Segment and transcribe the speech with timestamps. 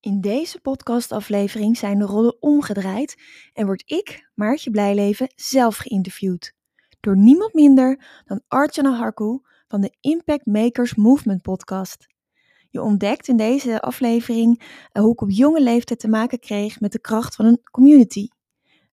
[0.00, 6.54] In deze podcastaflevering zijn de rollen omgedraaid en word ik, Maartje Blijleven, zelf geïnterviewd.
[7.00, 12.06] Door niemand minder dan Archana Harku van de Impact Makers Movement podcast.
[12.70, 14.62] Je ontdekt in deze aflevering
[14.92, 18.28] eh, hoe ik op jonge leeftijd te maken kreeg met de kracht van een community.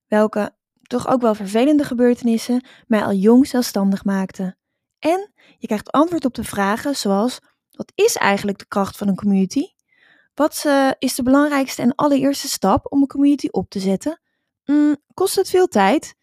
[0.08, 4.58] Welke toch ook wel vervelende gebeurtenissen mij al jong zelfstandig maakten.
[5.00, 7.39] En je krijgt antwoord op de vragen zoals:
[7.71, 9.76] wat is eigenlijk de kracht van een community?
[10.38, 14.22] Wat uh, is de belangrijkste en allereerste stap om een community op te zetten?
[14.66, 16.16] Mm, kost het veel tijd?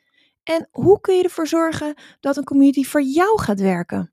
[0.43, 4.13] En hoe kun je ervoor zorgen dat een community voor jou gaat werken?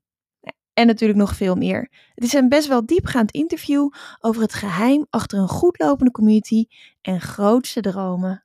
[0.72, 1.88] En natuurlijk nog veel meer.
[2.14, 3.88] Het is een best wel diepgaand interview
[4.20, 6.66] over het geheim achter een goedlopende community
[7.00, 8.44] en grootste dromen.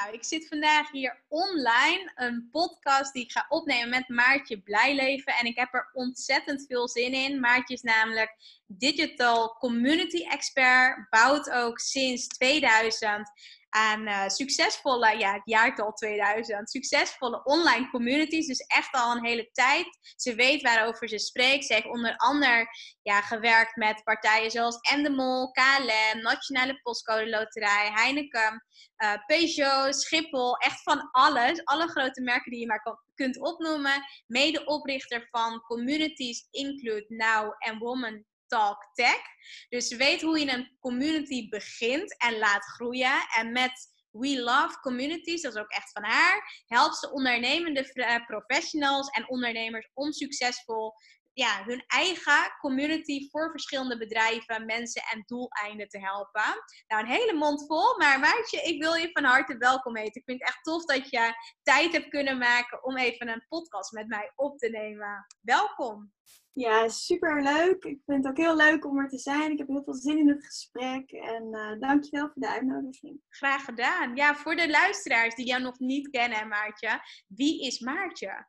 [0.00, 5.34] Nou, ik zit vandaag hier online een podcast die ik ga opnemen met Maartje Blijleven.
[5.34, 7.40] En ik heb er ontzettend veel zin in.
[7.40, 13.30] Maartje is namelijk digital community expert, bouwt ook sinds 2000
[13.70, 18.46] aan uh, succesvolle, ja, het jaartal 2000, succesvolle online communities.
[18.46, 19.98] Dus echt al een hele tijd.
[20.16, 21.64] Ze weet waarover ze spreekt.
[21.64, 22.66] Ze heeft onder andere
[23.02, 28.64] ja, gewerkt met partijen zoals Endemol, KLM, Nationale Postcode Loterij, Heineken,
[29.04, 30.56] uh, Peugeot, Schiphol.
[30.56, 31.64] Echt van alles.
[31.64, 34.04] Alle grote merken die je maar kunt opnoemen.
[34.26, 39.22] Medeoprichter van Communities Include Now en Woman Talk Tech.
[39.68, 43.26] Dus weet hoe je een community begint en laat groeien.
[43.36, 43.72] En met
[44.10, 49.28] We Love Communities, dat is ook echt van haar, helpt ze ondernemende eh, professionals en
[49.28, 50.94] ondernemers om succesvol
[51.32, 56.64] ja, hun eigen community voor verschillende bedrijven, mensen en doeleinden te helpen.
[56.86, 60.20] Nou, een hele mond vol, maar Maartje, ik wil je van harte welkom heten.
[60.20, 63.92] Ik vind het echt tof dat je tijd hebt kunnen maken om even een podcast
[63.92, 65.26] met mij op te nemen.
[65.40, 66.12] Welkom!
[66.52, 67.84] Ja, super leuk.
[67.84, 69.50] Ik vind het ook heel leuk om er te zijn.
[69.50, 71.10] Ik heb heel veel zin in het gesprek.
[71.10, 73.20] En uh, dankjewel voor de uitnodiging.
[73.28, 74.16] Graag gedaan.
[74.16, 77.00] Ja, voor de luisteraars die jou nog niet kennen, Maartje.
[77.26, 78.46] Wie is Maartje?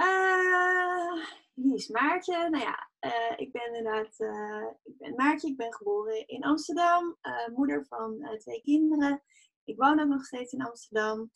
[0.00, 2.48] Uh, wie is Maartje?
[2.50, 4.20] Nou ja, uh, ik ben inderdaad
[4.82, 5.48] ik ben Maartje.
[5.48, 7.18] Ik ben geboren in Amsterdam.
[7.54, 9.22] moeder van twee kinderen.
[9.64, 11.30] Ik woon ook nog steeds in Amsterdam.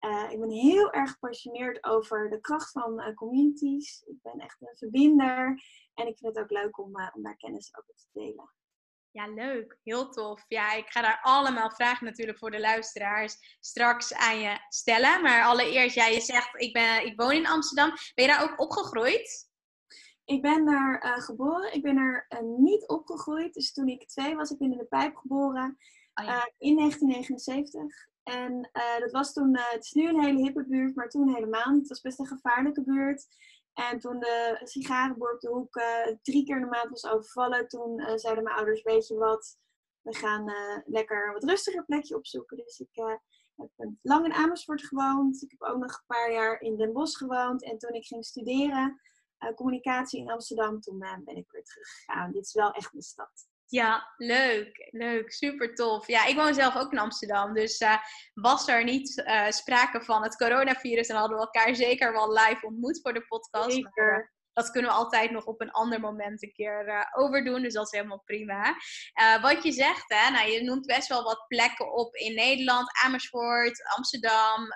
[0.00, 4.02] Uh, ik ben heel erg gepassioneerd over de kracht van uh, communities.
[4.06, 5.62] Ik ben echt een verbinder.
[5.94, 8.52] En ik vind het ook leuk om, uh, om daar kennis over te delen.
[9.10, 9.78] Ja, leuk.
[9.82, 10.44] Heel tof.
[10.48, 15.22] Ja, ik ga daar allemaal vragen natuurlijk voor de luisteraars straks aan je stellen.
[15.22, 17.88] Maar allereerst, ja, je zegt, ik, ben, ik woon in Amsterdam.
[18.14, 19.50] Ben je daar ook opgegroeid?
[20.24, 21.74] Ik ben daar geboren.
[21.74, 22.26] Ik ben er
[22.58, 23.54] niet opgegroeid.
[23.54, 25.78] Dus toen ik twee was, ik ben in de pijp geboren.
[26.14, 26.52] Oh, ja.
[26.58, 28.08] in 1979.
[28.28, 31.34] En uh, dat was toen, uh, het is nu een hele hippe buurt, maar toen
[31.34, 31.80] helemaal niet.
[31.80, 33.26] Het was best een gevaarlijke buurt.
[33.72, 37.68] En toen de sigarenboer op de hoek uh, drie keer in de maand was overvallen,
[37.68, 39.58] toen zeiden mijn ouders, weet je wat,
[40.00, 40.52] we gaan
[40.84, 42.56] lekker een wat rustiger plekje opzoeken.
[42.56, 43.18] Dus ik
[43.76, 45.42] heb lang in Amersfoort gewoond.
[45.42, 47.64] Ik heb ook nog een paar jaar in Den Bosch gewoond.
[47.64, 49.00] En toen ik ging studeren,
[49.54, 52.32] communicatie in Amsterdam, toen ben ik weer teruggegaan.
[52.32, 53.47] Dit is wel echt mijn stad.
[53.70, 54.88] Ja, leuk.
[54.90, 55.32] Leuk.
[55.32, 56.06] Super tof.
[56.06, 57.54] Ja, ik woon zelf ook in Amsterdam.
[57.54, 57.96] Dus uh,
[58.34, 61.08] was er niet uh, sprake van het coronavirus.
[61.08, 63.72] En hadden we elkaar zeker wel live ontmoet voor de podcast.
[63.72, 64.12] Zeker.
[64.12, 67.62] Maar, dat kunnen we altijd nog op een ander moment een keer uh, overdoen.
[67.62, 68.74] Dus dat is helemaal prima.
[69.40, 72.90] wat je zegt, hè, nou, je noemt best wel wat plekken op in Nederland.
[73.04, 74.68] Amersfoort, Amsterdam,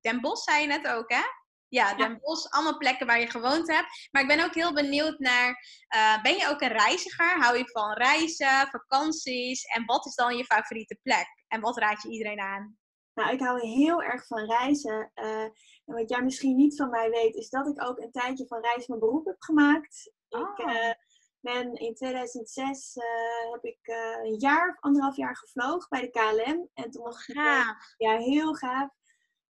[0.00, 1.22] Den Bosch zei je net ook, hè?
[1.68, 4.08] Ja, Den Bosch, allemaal plekken waar je gewoond hebt.
[4.10, 5.48] Maar ik ben ook heel benieuwd naar,
[5.96, 7.40] uh, ben je ook een reiziger?
[7.40, 9.64] Hou je van reizen, vakanties?
[9.64, 11.26] En wat is dan je favoriete plek?
[11.48, 12.78] En wat raad je iedereen aan?
[13.14, 15.10] Nou, ik hou heel erg van reizen.
[15.14, 15.42] Uh,
[15.84, 18.60] en wat jij misschien niet van mij weet, is dat ik ook een tijdje van
[18.60, 20.12] reizen mijn beroep heb gemaakt.
[20.28, 20.92] Ik uh,
[21.40, 22.94] ben in 2006
[23.52, 23.78] heb ik
[24.22, 26.68] een jaar of anderhalf jaar gevlogen bij de KLM.
[26.74, 27.34] En toen was ik
[27.96, 28.90] ja, heel gaaf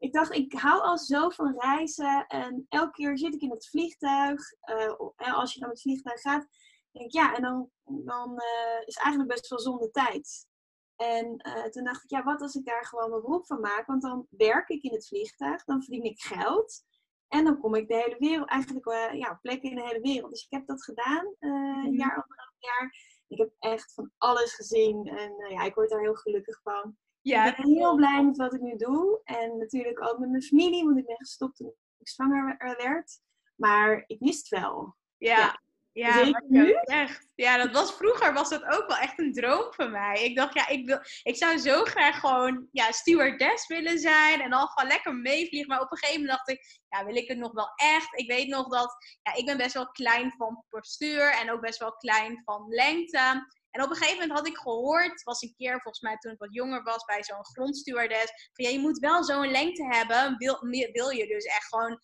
[0.01, 2.27] ik dacht, ik hou al zo van reizen.
[2.27, 4.42] En elke keer zit ik in het vliegtuig.
[4.65, 6.48] Uh, als je dan met het vliegtuig gaat.
[6.92, 10.48] denk ik, ja, en dan, dan uh, is eigenlijk best wel zonde tijd.
[10.95, 13.86] En uh, toen dacht ik, ja, wat als ik daar gewoon mijn beroep van maak?
[13.86, 16.83] Want dan werk ik in het vliegtuig, dan verdien ik geld.
[17.27, 20.31] En dan kom ik de hele wereld, eigenlijk ja, plekken in de hele wereld.
[20.31, 21.95] Dus ik heb dat gedaan, een mhm.
[21.95, 22.95] jaar, anderhalf jaar.
[23.27, 26.97] Ik heb echt van alles gezien en ja, ik word daar heel gelukkig van.
[27.21, 29.21] Ja, ik ben heel blij met wat ik nu doe.
[29.23, 33.19] En natuurlijk ook met mijn familie, want ik ben gestopt toen ik zwanger werd.
[33.56, 34.95] Maar ik mis het wel.
[35.18, 35.62] Ja,
[35.94, 37.31] ja, ja echt.
[37.35, 40.23] Ja, dat was vroeger was dat ook wel echt een droom van mij.
[40.23, 44.50] Ik dacht, ja, ik, wil, ik zou zo graag gewoon ja, stewardess willen zijn en
[44.50, 45.69] dan gewoon lekker meevliegen.
[45.69, 48.19] Maar op een gegeven moment dacht ik, ja, wil ik het nog wel echt?
[48.19, 51.79] Ik weet nog dat, ja, ik ben best wel klein van postuur en ook best
[51.79, 53.47] wel klein van lengte.
[53.71, 56.39] En op een gegeven moment had ik gehoord, was een keer volgens mij toen ik
[56.39, 60.59] wat jonger was bij zo'n grondstewardess, van ja, je moet wel zo'n lengte hebben, wil,
[60.91, 62.00] wil je dus echt gewoon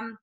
[0.00, 0.20] um,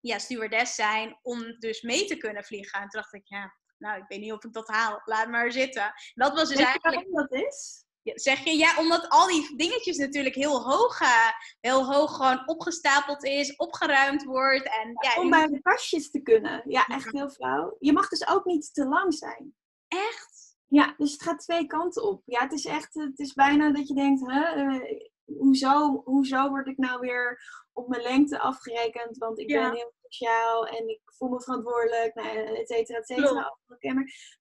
[0.00, 2.80] ja, stewardess zijn om dus mee te kunnen vliegen.
[2.80, 5.52] En toen dacht ik, ja, nou, ik weet niet of ik dat haal, laat maar
[5.52, 5.92] zitten.
[6.14, 7.06] Dat was dus eigenlijk...
[7.10, 7.84] Dat is?
[8.02, 11.28] Zeg je, ja, omdat al die dingetjes natuurlijk heel hoog, uh,
[11.60, 14.64] heel hoog gewoon opgestapeld is, opgeruimd wordt.
[14.64, 16.62] En, ja, om bij de kastjes te kunnen.
[16.64, 17.76] Ja, echt heel flauw.
[17.78, 19.54] Je mag dus ook niet te lang zijn.
[19.88, 20.56] Echt?
[20.66, 22.22] Ja, dus het gaat twee kanten op.
[22.24, 26.66] Ja, het is echt, het is bijna dat je denkt, hè, uh, hoezo, hoezo word
[26.66, 27.40] ik nou weer
[27.72, 29.18] op mijn lengte afgerekend?
[29.18, 33.56] Want ik ben heel sociaal en ik voel me verantwoordelijk, nou, et cetera, et cetera.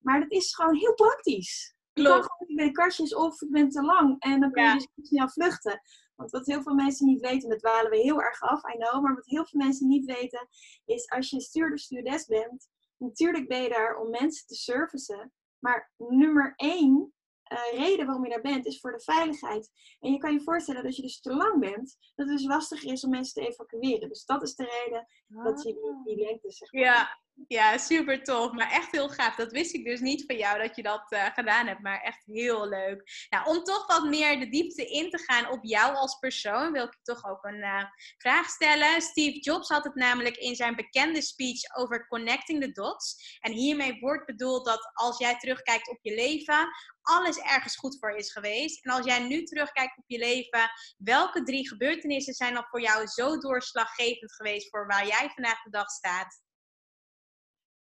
[0.02, 1.76] Maar dat is gewoon heel praktisch.
[1.94, 2.10] Klopt.
[2.10, 4.88] Je kan gewoon bij de kastjes of ik ben te lang en dan kun je
[4.96, 5.82] dus snel vluchten.
[6.16, 8.78] Want wat heel veel mensen niet weten, en dat dwalen we heel erg af, I
[8.78, 10.48] know, maar wat heel veel mensen niet weten,
[10.86, 15.34] is als je stuurder stewardess bent, natuurlijk ben je daar om mensen te servicen.
[15.60, 17.14] Maar nummer één
[17.52, 19.72] uh, reden waarom je daar bent, is voor de veiligheid.
[20.00, 22.92] En je kan je voorstellen dat je dus te lang bent, dat het dus lastiger
[22.92, 24.10] is om mensen te evacueren.
[24.10, 26.82] Dus dat is de rede dat je die, die lengte zeg maar.
[26.82, 28.52] Ja, ja, super tof.
[28.52, 29.36] Maar echt heel gaaf.
[29.36, 31.82] Dat wist ik dus niet van jou dat je dat uh, gedaan hebt.
[31.82, 33.28] Maar echt heel leuk.
[33.30, 36.84] Nou, om toch wat meer de diepte in te gaan op jou als persoon, wil
[36.84, 37.84] ik toch ook een uh,
[38.18, 39.02] vraag stellen.
[39.02, 43.38] Steve Jobs had het namelijk in zijn bekende speech over connecting the dots.
[43.40, 46.68] En hiermee wordt bedoeld dat als jij terugkijkt op je leven,
[47.02, 48.86] alles ergens goed voor is geweest.
[48.86, 53.08] En als jij nu terugkijkt op je leven, welke drie gebeurtenissen zijn dan voor jou
[53.08, 56.44] zo doorslaggevend geweest voor waar jij vandaag de dag staat?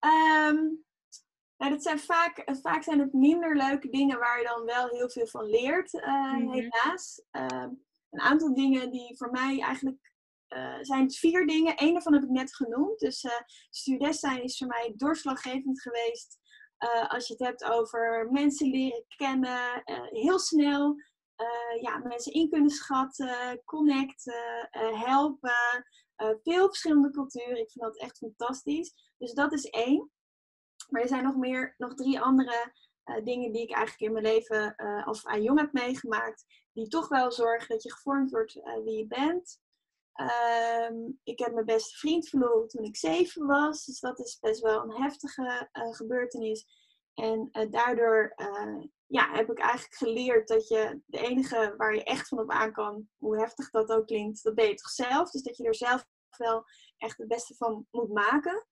[0.05, 0.85] Um,
[1.57, 5.11] nou, dat zijn vaak, vaak zijn het minder leuke dingen waar je dan wel heel
[5.11, 7.23] veel van leert, uh, helaas.
[7.33, 7.67] Uh,
[8.11, 10.13] een aantal dingen die voor mij eigenlijk
[10.49, 11.75] uh, zijn vier dingen.
[11.77, 12.99] Eén daarvan heb ik net genoemd.
[12.99, 16.39] Dus uh, zijn is voor mij doorslaggevend geweest.
[17.09, 20.97] als je het hebt over mensen leren kennen, heel snel
[21.81, 25.87] ja, mensen in kunnen schatten, connecten, helpen.
[26.43, 27.61] veel verschillende culturen.
[27.61, 29.12] Ik vind dat echt fantastisch.
[29.23, 30.11] Dus dat is één.
[30.89, 32.73] Maar er zijn nog meer, nog drie andere
[33.05, 36.45] uh, dingen die ik eigenlijk in mijn leven uh, als vrij jong heb meegemaakt.
[36.73, 39.61] Die toch wel zorgen dat je gevormd wordt uh, wie je bent.
[40.91, 43.85] Um, ik heb mijn beste vriend verloren toen ik zeven was.
[43.85, 46.67] Dus dat is best wel een heftige gebeurtenis.
[47.15, 48.35] En daardoor
[49.07, 52.73] ja, heb ik eigenlijk geleerd dat je de enige waar je echt van op aan
[52.73, 55.31] kan, hoe heftig dat ook klinkt, dat ben je toch zelf.
[55.31, 56.65] Dus dat je er zelf wel
[56.97, 58.67] echt het beste van moet maken.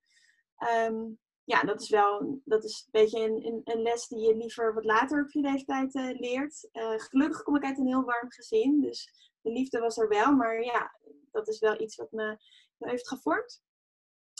[0.89, 1.19] Um,
[1.51, 4.85] ja, dat is wel dat is een beetje een, een, les die je liever wat
[4.85, 6.69] later op je leeftijd uh, leert.
[6.73, 10.33] Uh, gelukkig kom ik uit een heel warm gezin, dus de liefde was er wel.
[10.33, 10.99] Maar ja,
[11.31, 12.39] dat is wel iets wat me,
[12.77, 13.63] me heeft gevormd.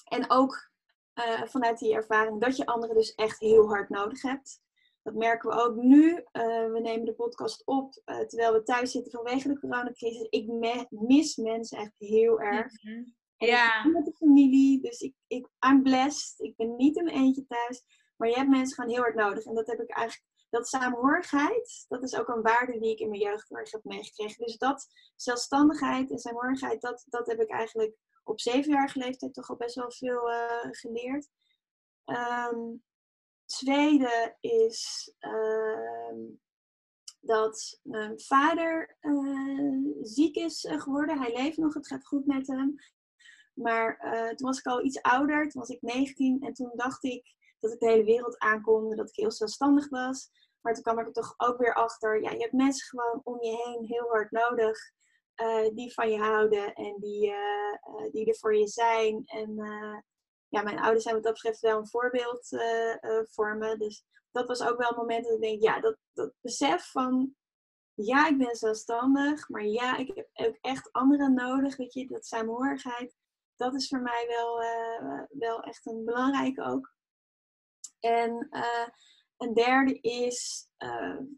[0.05, 0.71] En ook
[1.15, 4.61] uh, vanuit die ervaring dat je anderen dus echt heel hard nodig hebt.
[5.03, 6.25] Dat merken we ook nu.
[6.73, 10.27] we nemen de podcast op terwijl we thuis zitten vanwege de coronacrisis.
[10.29, 10.47] Ik
[10.91, 12.83] mis mensen echt heel erg.
[12.83, 13.15] Mm -hmm.
[13.47, 13.87] Ja.
[13.87, 16.41] met de familie, dus ik, ik, I'm blessed.
[16.41, 17.83] Ik ben niet in mijn eentje thuis.
[18.17, 19.45] Maar je hebt mensen gewoon heel hard nodig.
[19.45, 23.09] En dat heb ik eigenlijk, dat saamhorigheid, dat is ook een waarde die ik in
[23.09, 24.45] mijn jeugd heb meegekregen.
[24.45, 29.57] Dus dat, zelfstandigheid en saamhorigheid, dat, dat heb ik eigenlijk op zevenjarige leeftijd toch al
[29.57, 31.29] best wel veel uh, geleerd.
[32.05, 32.83] Um,
[33.47, 36.29] tweede is uh,
[37.21, 41.19] dat mijn vader uh, ziek is eh, geworden.
[41.19, 42.75] Hij leeft nog, het gaat goed met hem.
[43.61, 47.05] Maar uh, toen was ik al iets ouder, toen was ik 19 en toen dacht
[47.05, 50.31] ik dat ik de hele wereld aankonde, dat ik heel zelfstandig was.
[50.61, 53.43] Maar toen kwam ik er toch ook weer achter, ja, je hebt mensen gewoon om
[53.43, 54.79] je heen heel hard nodig.
[55.43, 59.23] Uh, die van je houden en die, uh, die er voor je zijn.
[59.25, 59.55] En
[60.49, 62.49] ja, mijn ouders zijn wat dat betreft wel een voorbeeld
[63.31, 63.77] voor me.
[63.77, 67.35] Dus dat was ook wel een moment dat ik denk, ja, dat, dat besef van
[67.95, 72.27] ja, ik ben zelfstandig, maar ja, ik heb ook echt anderen nodig, weet je, dat
[72.27, 73.17] saamhorigheid
[73.61, 76.93] dat is voor mij wel, uh, wel echt een belangrijke ook.
[78.01, 78.49] En
[79.37, 80.69] een derde is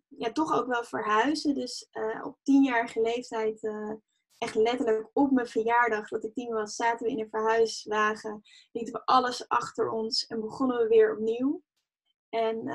[0.08, 1.54] ja, toch ook wel verhuizen.
[1.54, 1.88] Dus
[2.22, 3.70] op tienjarige leeftijd
[4.38, 8.92] echt letterlijk op mijn verjaardag, dat ik tien was, zaten we in een verhuiswagen, lieten
[8.92, 11.62] we alles achter ons en begonnen we weer opnieuw.
[12.28, 12.68] En,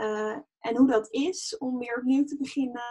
[0.60, 2.84] en hoe dat is om weer opnieuw te beginnen,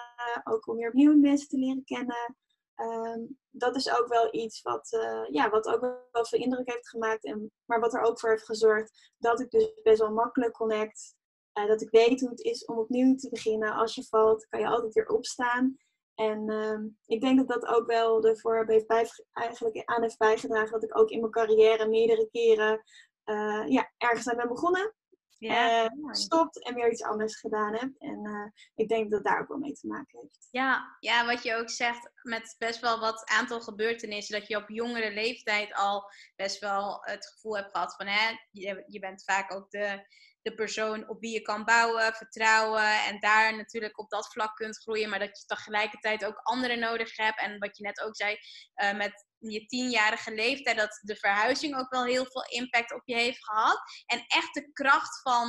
[0.45, 2.37] ook om weer opnieuw mensen te leren kennen.
[2.77, 5.81] Um, dat is ook wel iets wat, uh, ja, wat ook
[6.11, 7.25] wel veel indruk heeft gemaakt.
[7.25, 11.15] En, maar wat er ook voor heeft gezorgd dat ik dus best wel makkelijk connect.
[11.59, 13.73] Uh, dat ik weet hoe het is om opnieuw te beginnen.
[13.73, 15.77] Als je valt, kan je altijd weer opstaan.
[16.15, 20.73] En uh, ik denk dat dat ook wel ervoor heeft bij, eigenlijk aan heeft bijgedragen
[20.73, 22.83] dat ik ook in mijn carrière meerdere keren
[23.25, 24.95] uh, ja, ergens aan ben begonnen.
[25.39, 27.91] Ja, uh, stopt en weer iets anders gedaan heb.
[27.99, 30.49] En uh, ik denk dat daar ook wel mee te maken heeft.
[30.51, 34.69] Ja, ja, wat je ook zegt, met best wel wat aantal gebeurtenissen, dat je op
[34.69, 39.55] jongere leeftijd al best wel het gevoel hebt gehad van, hè, je, je bent vaak
[39.55, 40.07] ook de,
[40.43, 44.79] de persoon op wie je kan bouwen, vertrouwen en daar natuurlijk op dat vlak kunt
[44.79, 47.41] groeien, maar dat je tegelijkertijd ook anderen nodig hebt.
[47.41, 48.37] En wat je net ook zei,
[48.83, 53.15] uh, met je tienjarige leeftijd, dat de verhuizing ook wel heel veel impact op je
[53.15, 53.81] heeft gehad.
[54.07, 55.49] En echt de kracht van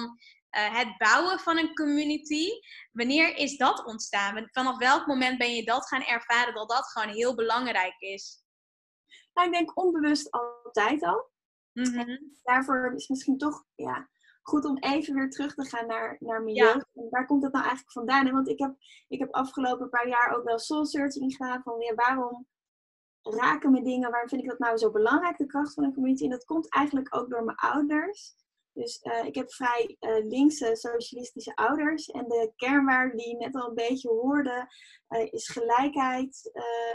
[0.58, 2.50] uh, het bouwen van een community,
[2.92, 4.48] wanneer is dat ontstaan?
[4.52, 8.46] Vanaf welk moment ben je dat gaan ervaren dat dat gewoon heel belangrijk is?
[9.34, 11.32] Nou, ik denk onbewust altijd al.
[11.74, 12.38] Mm -hmm.
[12.44, 14.10] Daarvoor is misschien toch, ja,
[14.42, 16.86] goed om even weer terug te gaan naar, naar mijn jeugd.
[16.94, 18.32] Waar komt dat nou eigenlijk vandaan?
[18.32, 18.76] Want ik heb,
[19.08, 21.62] ik heb afgelopen paar jaar ook wel soul searching gedaan.
[21.64, 22.48] Van ja, waarom
[23.36, 24.12] raken me dingen?
[24.12, 26.24] Waarom vind ik dat nou zo belangrijk, de kracht van een community?
[26.24, 28.36] En dat komt eigenlijk ook door mijn ouders.
[28.74, 32.08] Dus uh, ik heb vrij uh, linkse socialistische ouders.
[32.08, 34.68] En de kernwaarde die net al een beetje hoorde,
[35.10, 36.52] uh, is gelijkheid.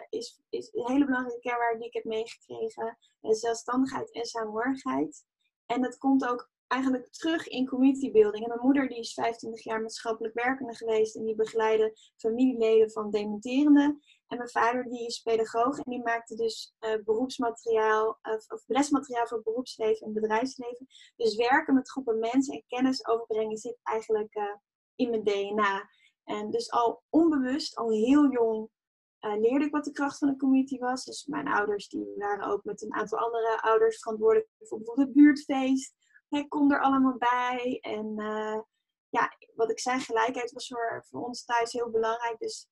[0.09, 2.99] is, is een hele belangrijke kernwaarde die ik heb meegekregen.
[3.21, 5.25] zelfstandigheid en saamhorigheid.
[5.67, 8.43] En dat komt ook eigenlijk terug in community building.
[8.43, 13.11] En mijn moeder die is 25 jaar maatschappelijk werkende geweest en die begeleidde familieleden van
[13.11, 13.99] dementerende.
[14.27, 19.43] En mijn vader die is pedagoog en die maakte dus uh, beroepsmateriaal of, lesmateriaal voor
[19.43, 20.87] beroepsleven en bedrijfsleven.
[21.17, 24.45] Dus werken met groepen mensen en kennis overbrengen zit eigenlijk uh,
[24.95, 25.91] in mijn DNA.
[26.25, 28.69] En dus al onbewust, al heel jong,
[29.21, 31.05] uh, leerde ik wat de kracht van de community was.
[31.05, 35.17] Dus mijn ouders die waren ook met een aantal andere ouders verantwoordelijk voor bijvoorbeeld het
[35.17, 35.95] buurtfeest
[36.39, 37.79] ik kom er allemaal bij.
[37.81, 38.61] En uh,
[39.09, 42.39] ja, wat ik zei, gelijkheid was voor, voor ons thuis heel belangrijk.
[42.39, 42.69] Dus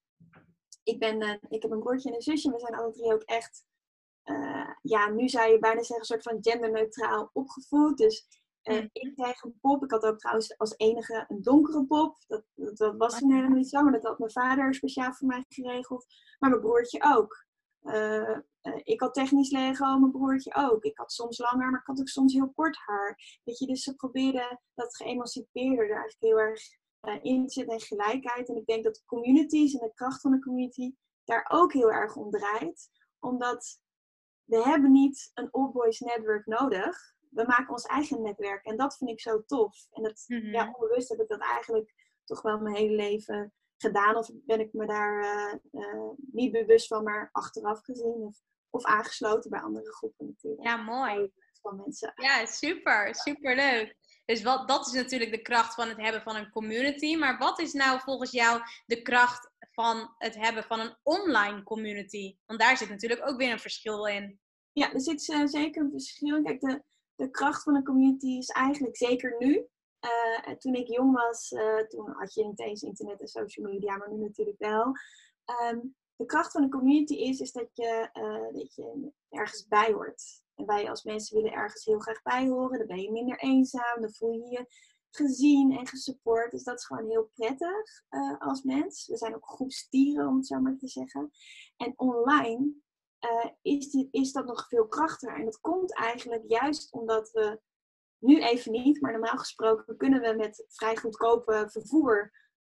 [0.82, 2.50] ik, ben, uh, ik heb een broertje en een zusje.
[2.50, 3.64] We zijn alle drie ook echt,
[4.24, 7.96] uh, ja, nu zou je bijna zeggen, een soort van genderneutraal opgevoed.
[7.96, 8.26] Dus
[8.62, 8.88] mm.
[8.92, 9.84] ik kreeg een pop.
[9.84, 12.16] Ik had ook trouwens als enige een donkere pop.
[12.26, 15.26] Dat, dat, dat was toen helemaal niet zo, maar dat had mijn vader speciaal voor
[15.26, 16.06] mij geregeld.
[16.38, 17.48] Maar mijn broertje ook.
[17.82, 20.84] Uh, uh, ik had technisch Lego, mijn broertje ook.
[20.84, 23.40] Ik had soms langer, maar ik had ook soms heel kort haar.
[23.44, 26.60] Weet je, dus ze probeerden dat geëmancipeerde er eigenlijk heel erg
[27.02, 28.48] uh, in zit en gelijkheid.
[28.48, 30.94] En ik denk dat de communities en de kracht van de community
[31.24, 32.90] daar ook heel erg om draait.
[33.18, 33.80] Omdat
[34.44, 37.14] we hebben niet een all boys network nodig.
[37.30, 38.64] We maken ons eigen netwerk.
[38.64, 39.86] En dat vind ik zo tof.
[39.90, 40.52] En dat, mm -hmm.
[40.52, 41.94] ja, onbewust heb ik dat eigenlijk
[42.24, 44.16] toch wel mijn hele leven gedaan.
[44.16, 48.14] Of ben ik me daar uh, uh, niet bewust van, maar achteraf gezien.
[48.14, 48.38] Of,
[48.70, 50.62] of aangesloten bij andere groepen natuurlijk.
[50.62, 51.30] Ja, mooi.
[51.62, 52.12] Van mensen.
[52.14, 53.14] Ja, super.
[53.14, 53.96] Super leuk.
[54.24, 57.16] Dus wat, dat is natuurlijk de kracht van het hebben van een community.
[57.16, 62.36] Maar wat is nou volgens jou de kracht van het hebben van een online community?
[62.46, 64.40] Want daar zit natuurlijk ook weer een verschil in.
[64.72, 66.42] Ja, er zit uh, zeker een verschil.
[66.42, 66.82] Kijk, de,
[67.14, 69.66] de kracht van een community is eigenlijk zeker nu.
[70.00, 73.96] Uh, toen ik jong was, uh, toen had je niet eens internet en social media,
[73.96, 74.92] maar nu natuurlijk wel.
[75.70, 79.92] Um, de kracht van een community is, is dat, je, uh, dat je ergens bij
[79.92, 80.42] hoort.
[80.54, 82.78] En wij als mensen willen ergens heel graag bij horen.
[82.78, 84.66] Dan ben je minder eenzaam, dan voel je je
[85.10, 86.50] gezien en gesupport.
[86.50, 88.04] Dus dat is gewoon heel prettig
[88.38, 89.06] als mens.
[89.06, 91.30] We zijn ook groepstieren, om het zo maar te zeggen.
[91.76, 92.72] En online
[93.62, 95.36] is, die, is dat nog veel krachtiger.
[95.38, 97.60] En dat komt eigenlijk juist omdat we
[98.20, 102.32] nu even niet, maar normaal gesproken kunnen we met vrij goedkope vervoer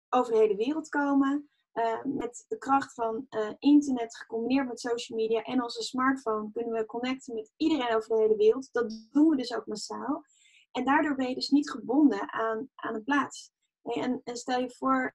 [0.09, 1.49] over de hele wereld komen.
[1.75, 6.73] Uh, met de kracht van uh, internet gecombineerd met social media en onze smartphone kunnen
[6.73, 8.69] we connecten met iedereen over de hele wereld.
[8.73, 10.25] Dat doen we dus ook massaal.
[10.73, 13.53] En daardoor ben je dus niet gebonden aan, aan een plaats.
[13.83, 15.13] En, en stel je voor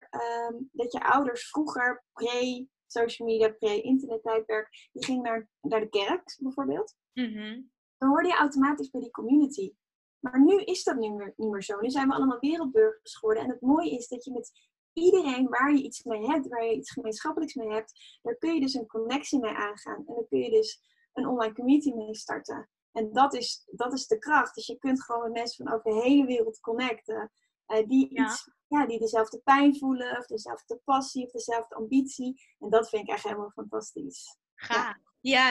[0.49, 6.37] um, dat je ouders vroeger pre-social media, pre-internet tijdperk, die gingen naar, naar de kerk
[6.39, 6.95] bijvoorbeeld.
[7.13, 7.71] Mm -hmm.
[7.97, 9.73] Dan hoorde je automatisch bij die community.
[10.19, 11.79] Maar nu is dat niet meer, niet meer zo.
[11.79, 13.43] Nu zijn we allemaal wereldburgers geworden.
[13.43, 14.51] En het mooie is dat je met
[14.93, 18.59] iedereen waar je iets mee hebt, waar je iets gemeenschappelijks mee hebt, daar kun je
[18.59, 19.97] dus een connectie mee aangaan.
[20.07, 20.81] En dan kun je dus
[21.13, 22.69] een online community mee starten.
[22.91, 24.55] En dat is, dat is de kracht.
[24.55, 27.31] Dus je kunt gewoon met mensen van over de hele wereld connecten.
[27.67, 32.41] uh, die, Iets, ja, die dezelfde pijn voelen, of dezelfde passie, of dezelfde ambitie.
[32.59, 34.37] En dat vind ik echt helemaal fantastisch.
[34.55, 34.73] Ga.
[34.73, 34.99] Ja,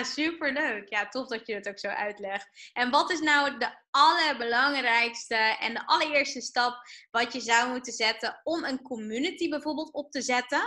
[0.02, 0.88] superleuk.
[0.88, 2.70] Ja, tof dat je het ook zo uitlegt.
[2.72, 6.76] En wat is nou de allerbelangrijkste en de allereerste stap
[7.10, 10.62] wat je zou moeten zetten om een community bijvoorbeeld op te zetten?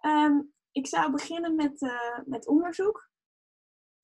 [0.00, 0.40] Ehm,
[0.72, 3.10] ik zou beginnen met, uh, met onderzoek.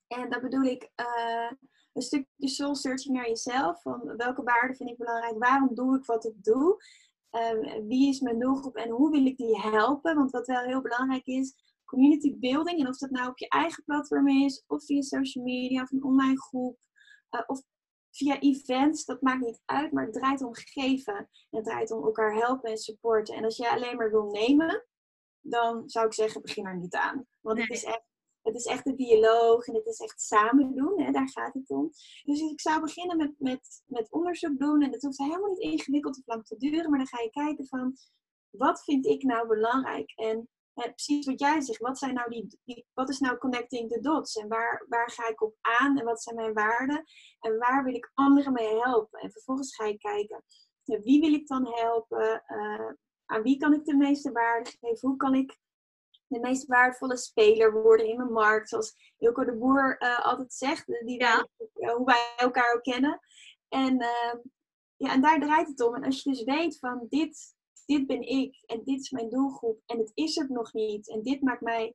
[0.06, 1.50] En dat bedoel ik uh,
[1.92, 3.82] een stukje soul searching naar jezelf.
[3.82, 5.38] Van welke waarden vind ik belangrijk?
[5.38, 6.82] Waarom doe ik wat ik doe?
[7.30, 10.14] Um, wie is mijn doelgroep en hoe wil ik die helpen?
[10.14, 12.80] Want wat wel heel belangrijk is, community building.
[12.80, 16.04] En of dat nou op je eigen platform is, of via social media, of een
[16.04, 16.78] online groep,
[17.30, 17.62] uh, of
[18.10, 21.16] via events, dat maakt niet uit, maar het draait om geven.
[21.16, 23.34] En het draait om elkaar helpen en supporten.
[23.34, 24.86] En als jij alleen maar wil nemen,
[25.40, 27.26] dan zou ik zeggen, begin er niet aan.
[27.40, 28.06] Want het is echt
[28.48, 31.70] het is echt een dialoog en het is echt samen doen, hè, daar gaat het
[31.70, 31.90] om.
[32.24, 36.18] Dus ik zou beginnen met, met, met onderzoek doen en dat hoeft helemaal niet ingewikkeld
[36.18, 37.96] of lang te duren, maar dan ga je kijken van,
[38.50, 40.12] wat vind ik nou belangrijk?
[40.16, 40.48] En
[40.82, 44.36] precies wat jij zegt, wat, zijn nou die, die, wat is nou connecting the dots?
[44.36, 45.98] En waar, waar ga ik op aan?
[45.98, 47.04] En wat zijn mijn waarden?
[47.40, 49.20] En waar wil ik anderen mee helpen?
[49.20, 50.44] En vervolgens ga je kijken,
[50.84, 52.42] wie wil ik dan helpen?
[52.48, 52.90] Uh,
[53.26, 55.08] aan wie kan ik de meeste waarde geven?
[55.08, 55.58] Hoe kan ik
[56.26, 58.68] de meest waardevolle speler worden in mijn markt?
[58.68, 61.46] Zoals Ilko de Boer uh, altijd zegt, die ja.
[61.56, 63.20] wij, hoe wij elkaar ook kennen.
[63.68, 64.34] En, uh,
[64.96, 65.94] ja, en daar draait het om.
[65.94, 67.56] En als je dus weet van dit
[67.88, 71.08] dit ben ik en dit is mijn doelgroep en het is het nog niet.
[71.08, 71.94] En dit maakt mij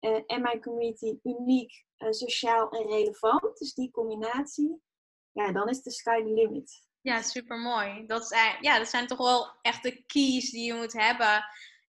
[0.00, 3.58] uh, en mijn community uniek, uh, sociaal en relevant.
[3.58, 4.82] Dus die combinatie,
[5.32, 6.86] ja, dan is de sky the limit.
[7.00, 8.06] Ja, super mooi.
[8.06, 11.44] Dat, is, ja, dat zijn toch wel echt de keys die je moet hebben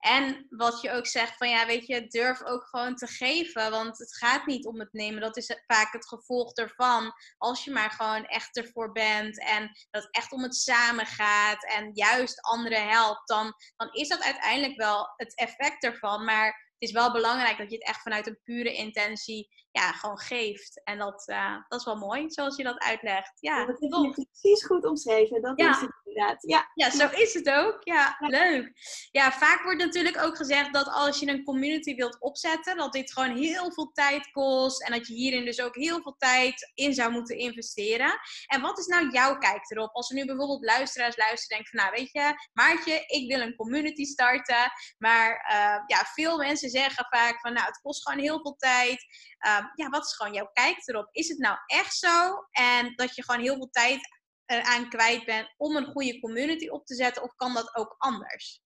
[0.06, 3.72] en wat je ook zegt van ja, weet je, durf ook gewoon te geven.
[3.72, 5.22] Want het gaat niet om het nemen.
[5.22, 7.14] Dat is vaak het gevolg ervan.
[7.38, 9.40] Als je maar gewoon echt ervoor bent.
[9.40, 11.66] En dat het echt om het samen gaat.
[11.66, 13.28] En juist anderen helpt.
[13.28, 16.26] Dan, dan is dat uiteindelijk wel het effect ervan.
[16.26, 20.20] Maar het is wel belangrijk dat je het echt vanuit een pure intentie ja, gewoon
[20.20, 20.84] geeft.
[20.84, 23.32] En dat, uh, dat is wel mooi, zoals je dat uitlegt.
[23.40, 25.42] Ja, dat heb je precies goed omschreven.
[25.42, 25.70] Dat ja.
[25.70, 26.44] is het inderdaad.
[26.44, 26.72] Ja.
[26.74, 27.80] ja, zo is het ook.
[27.84, 28.72] Ja, leuk.
[29.12, 33.14] Ja, vaak wordt natuurlijk ook gezegd dat als je een community wilt opzetten, dat dit
[33.14, 34.84] gewoon heel veel tijd kost.
[34.84, 38.20] En dat je hierin dus ook heel veel tijd in zou moeten investeren.
[38.46, 39.94] En wat is nou jouw kijk erop?
[39.94, 43.56] Als er nu bijvoorbeeld luisteraars luisteren denken van, nou weet je, Maartje, ik wil een
[43.56, 44.72] community starten.
[44.98, 49.06] Maar uh, ja, veel mensen zeggen vaak van, nou het kost gewoon heel veel tijd.
[49.46, 51.08] Uh, ja, wat is gewoon jouw kijk erop?
[51.12, 52.46] Is het nou echt zo?
[52.52, 54.00] En dat je gewoon heel veel tijd
[54.46, 57.24] aan kwijt bent om een goede community op te zetten?
[57.24, 58.64] Of kan dat ook anders?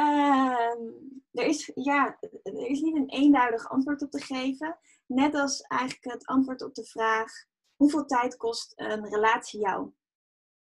[0.00, 0.74] Uh,
[1.30, 4.78] er, is, ja, er is niet een eenduidig antwoord op te geven.
[5.06, 7.32] Net als eigenlijk het antwoord op de vraag:
[7.76, 9.92] hoeveel tijd kost een relatie jou?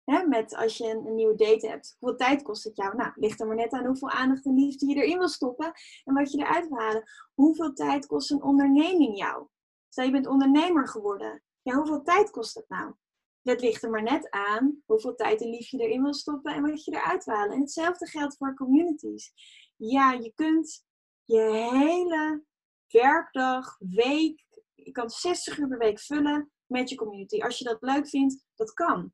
[0.06, 1.96] Met als je een, nieuwe date hebt.
[2.00, 2.96] Hoeveel tijd kost het jou?
[2.96, 5.72] Nou, ligt er maar net aan hoeveel aandacht en liefde je erin wil stoppen
[6.04, 7.04] en wat je eruit wil halen.
[7.34, 9.48] Hoeveel tijd kost een onderneming jou?
[9.89, 11.44] Stel je bent ondernemer geworden.
[11.62, 12.94] Ja, hoeveel tijd kost het nou?
[13.41, 16.62] Dat ligt er maar net aan hoeveel tijd en liefde je erin wil stoppen en
[16.62, 17.54] wat je eruit wil halen.
[17.54, 19.34] En hetzelfde geldt voor communities.
[19.76, 20.86] Ja, je kunt
[21.24, 21.41] je
[21.72, 22.44] hele
[22.88, 27.41] werkdag, week, je kan 60 uur per week vullen met je community.
[27.41, 29.13] Als je dat leuk vindt, dat kan.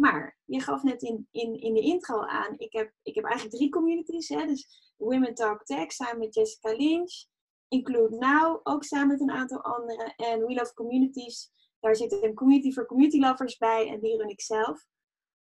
[0.00, 3.56] Maar je gaf net in, in, in de intro aan, ik heb, ik heb eigenlijk
[3.56, 4.28] drie communities.
[4.28, 4.46] Hè?
[4.46, 7.24] Dus Women Talk Tech samen met Jessica Lynch.
[7.68, 10.14] Include Now, ook samen met een aantal anderen.
[10.14, 14.28] En We Love Communities, daar zit een community voor community lovers bij en die run
[14.28, 14.86] ik zelf.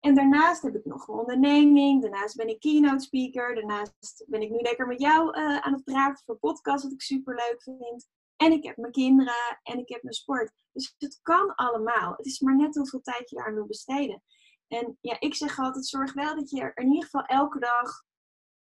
[0.00, 2.02] En daarnaast heb ik nog een onderneming.
[2.02, 3.54] Daarnaast ben ik keynote speaker.
[3.54, 7.02] Daarnaast ben ik nu lekker met jou uh, aan het praten voor podcast, wat ik
[7.02, 8.08] super leuk vind.
[8.36, 10.52] En ik heb mijn kinderen en ik heb mijn sport.
[10.72, 12.14] Dus het kan allemaal.
[12.16, 14.22] Het is maar net hoeveel tijd je daar wil besteden.
[14.70, 18.02] En ja, ik zeg altijd, zorg wel dat je er in ieder geval elke dag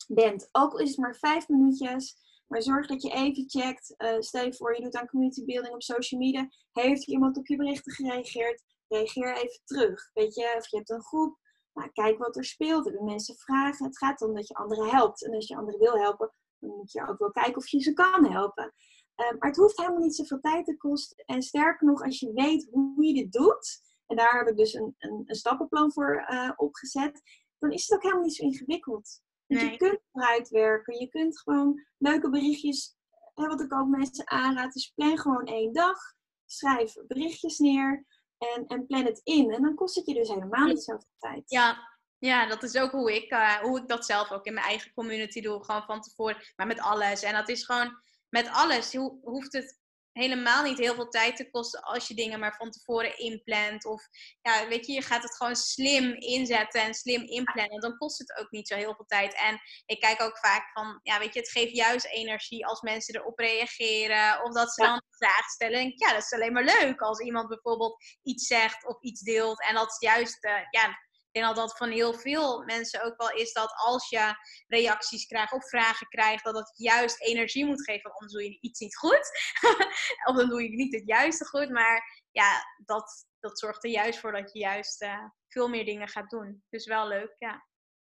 [0.07, 0.49] bent.
[0.51, 2.25] Ook al is het maar vijf minuutjes.
[2.47, 3.93] Maar zorg dat je even checkt.
[3.97, 6.49] Uh, stel je voor, je doet aan community building op social media.
[6.71, 8.63] Heeft iemand op je berichten gereageerd?
[8.87, 10.09] Reageer even terug.
[10.13, 11.37] Weet je, of je hebt een groep.
[11.73, 12.85] Nou, kijk wat er speelt.
[12.85, 13.85] Hebben mensen vragen?
[13.85, 15.25] Het gaat om dat je anderen helpt.
[15.25, 17.93] En als je anderen wil helpen, dan moet je ook wel kijken of je ze
[17.93, 18.73] kan helpen.
[19.15, 21.23] Uh, maar het hoeft helemaal niet zoveel tijd te kosten.
[21.25, 24.73] En sterker nog, als je weet hoe je dit doet, en daar heb ik dus
[24.73, 27.21] een, een, een stappenplan voor uh, opgezet,
[27.59, 29.21] dan is het ook helemaal niet zo ingewikkeld.
[29.45, 32.95] Je kunt eruit werken, je kunt gewoon leuke berichtjes,
[33.33, 35.97] hè, wat ik ook mensen aanraad, dus plan gewoon één dag,
[36.45, 38.05] schrijf berichtjes neer
[38.37, 39.51] en, en plan het in.
[39.51, 41.43] En dan kost het je dus helemaal niet zoveel tijd.
[41.45, 44.65] Ja, ja, dat is ook hoe ik, uh, hoe ik dat zelf ook in mijn
[44.65, 45.63] eigen community doe.
[45.63, 47.23] Gewoon van tevoren, maar met alles.
[47.23, 47.97] En dat is gewoon
[48.29, 48.93] met alles.
[49.21, 49.79] hoeft het
[50.17, 53.85] helemaal niet heel veel tijd te kosten als je dingen maar van tevoren inplant.
[53.85, 54.07] Of
[54.41, 57.81] ja, weet je, je gaat het gewoon slim inzetten en slim inplannen.
[57.81, 59.35] Dan kost het ook niet zo heel veel tijd.
[59.35, 63.15] En ik kijk ook vaak van, ja, weet je, het geeft juist energie als mensen
[63.15, 64.43] erop reageren.
[64.43, 65.79] Of dat ze dan een vraag stellen.
[65.79, 69.63] En ja, dat is alleen maar leuk als iemand bijvoorbeeld iets zegt of iets deelt.
[69.63, 71.06] En dat is juist, uh, ja,
[71.39, 74.33] denk dat dat van heel veel mensen ook wel is dat als je
[74.67, 78.11] reacties krijgt of vragen krijgt, dat dat juist energie moet geven.
[78.11, 79.31] Anders doe je iets niet goed.
[80.29, 81.69] of dan doe je niet het juiste goed.
[81.69, 86.07] Maar ja, dat, dat zorgt er juist voor dat je juist uh, veel meer dingen
[86.07, 86.63] gaat doen.
[86.69, 87.65] Dus wel leuk, ja.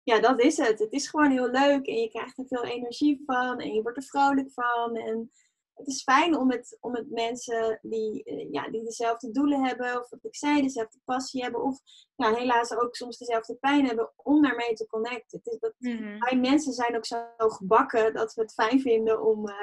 [0.03, 0.79] Ja, dat is het.
[0.79, 3.97] Het is gewoon heel leuk en je krijgt er veel energie van en je wordt
[3.97, 4.95] er vrolijk van.
[4.95, 5.31] En
[5.79, 9.99] het is fijn om met, om met mensen die, uh, ja, die dezelfde doelen hebben,
[10.01, 11.79] of wat ik zei, dezelfde passie hebben, of
[12.15, 15.39] ja, helaas ook soms dezelfde pijn hebben, om daarmee te connecten.
[15.43, 16.19] Het is dat, Mhm.
[16.19, 19.55] Wij mensen zijn ook zo gebakken dat we het fijn vinden om, eh,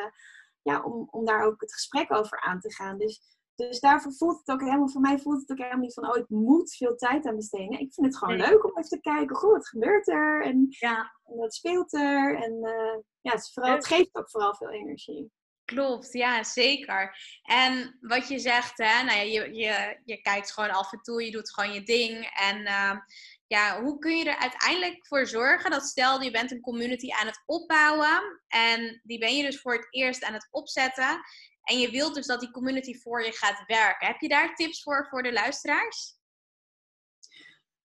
[0.62, 2.98] ja, om, om daar ook het gesprek over aan te gaan.
[2.98, 3.20] Dus,
[3.54, 6.16] dus daarvoor voelt het ook helemaal, voor mij voelt het ook helemaal niet van, oh,
[6.16, 7.78] ik moet veel tijd aan besteden.
[7.80, 8.48] Ik vind het gewoon Nee.
[8.48, 10.44] leuk om even te kijken, goh, wat gebeurt er?
[10.44, 12.36] En, Ja, en wat speelt er?
[12.42, 15.30] En eh, ja, het, vooral, het geeft ook vooral veel energie.
[15.66, 17.16] Klopt, ja, zeker.
[17.42, 21.24] En wat je zegt, hè, nou ja, je, je, je kijkt gewoon af en toe,
[21.24, 22.30] je doet gewoon je ding.
[22.40, 22.98] En ehm,
[23.46, 27.26] ja, hoe kun je er uiteindelijk voor zorgen dat stel je bent een community aan
[27.26, 31.20] het opbouwen en die ben je dus voor het eerst aan het opzetten
[31.62, 34.06] en je wilt dus dat die community voor je gaat werken.
[34.06, 36.14] Heb je daar tips voor voor de luisteraars?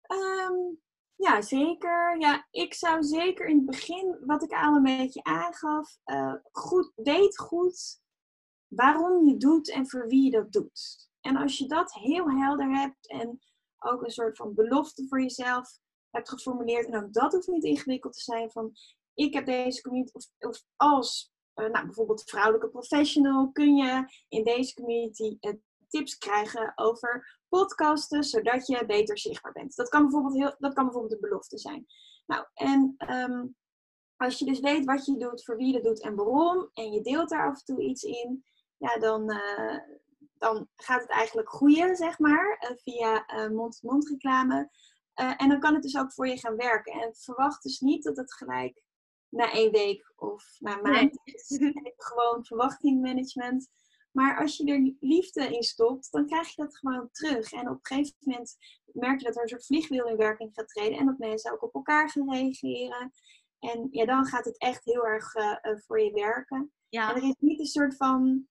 [0.02, 0.74] Ehm,
[1.20, 2.20] ja, zeker.
[2.20, 6.92] Ja, ik zou zeker in het begin, wat ik al een beetje aangaf, eh, goed,
[6.94, 8.00] weet goed
[8.66, 11.08] waarom je doet en voor wie je dat doet.
[11.20, 13.40] En als je dat heel helder hebt en
[13.78, 15.78] ook een soort van belofte voor jezelf
[16.10, 18.72] hebt geformuleerd, en ook dat hoeft niet ingewikkeld te zijn, van
[19.14, 24.74] ik heb deze community, of, als eh, nou, bijvoorbeeld vrouwelijke professional, kun je in deze
[24.74, 25.52] community eh,
[25.88, 29.76] tips krijgen over podcasten, zodat je beter zichtbaar bent.
[29.76, 31.86] Dat kan bijvoorbeeld, heel, dat kan bijvoorbeeld een belofte zijn.
[32.26, 33.46] Nou, en ehm,
[34.16, 36.92] als je dus weet wat je doet, voor wie je het doet en waarom, en
[36.92, 38.44] je deelt daar af en toe iets in,
[38.76, 39.78] ja, dan, eh,
[40.40, 44.70] dan gaat het eigenlijk groeien, zeg maar, eh, via eh, mond-to-mond reclame.
[45.14, 46.92] Eh, en dan kan het dus ook voor je gaan werken.
[46.92, 48.82] En verwacht dus niet dat het gelijk
[49.28, 51.58] na één week of na een maand is.
[51.96, 53.68] Gewoon verwachtingmanagement.
[54.10, 57.52] Maar als je er liefde in stopt, dan krijg je dat gewoon terug.
[57.52, 58.56] En op een gegeven moment
[58.92, 60.98] merk je dat er een soort vliegwiel in werking gaat treden.
[60.98, 63.12] En dat mensen ook op elkaar gaan reageren.
[63.58, 66.56] En ja, dan gaat het echt heel erg eh, eh, voor je werken.
[66.58, 68.48] En Ja, er is niet een soort van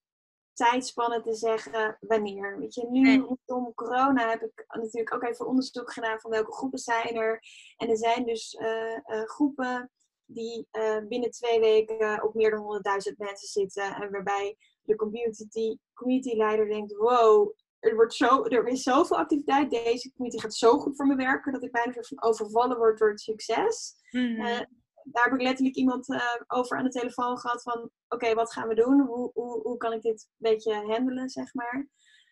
[0.54, 2.60] tijdspannen te zeggen wanneer.
[2.60, 3.20] Weet je, nu Nee.
[3.20, 7.44] rondom corona heb ik natuurlijk ook even onderzoek gedaan van welke groepen zijn er.
[7.78, 9.92] En er zijn dus eh, groepen
[10.26, 10.68] die
[11.08, 13.96] binnen twee weken op meer dan 100.000 mensen zitten.
[13.96, 14.58] En waarbij
[14.90, 19.70] de community, community leider denkt, wow, er, wordt zo, er is zoveel activiteit.
[19.70, 23.10] Deze community gaat zo goed voor me werken dat ik bijna van overvallen word door
[23.10, 23.96] het succes.
[24.12, 24.42] Mhm.
[24.42, 24.60] Eh,
[25.04, 27.90] daar heb ik letterlijk iemand eh, over aan de telefoon gehad van...
[28.08, 29.02] Oké, wat gaan we doen?
[29.02, 31.88] Hoe, hoe, hoe kan ik dit een beetje handelen, zeg maar?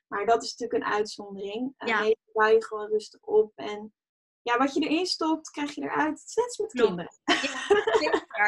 [0.08, 1.74] Maar dat is natuurlijk een uitzondering.
[1.78, 2.00] Uh, Ja.
[2.00, 3.52] meestal bouw je gewoon rustig op.
[3.56, 3.93] En
[4.41, 6.24] ja, wat je erin stopt, krijg je eruit.
[6.36, 6.88] Net met Klopt.
[6.88, 7.12] kinderen.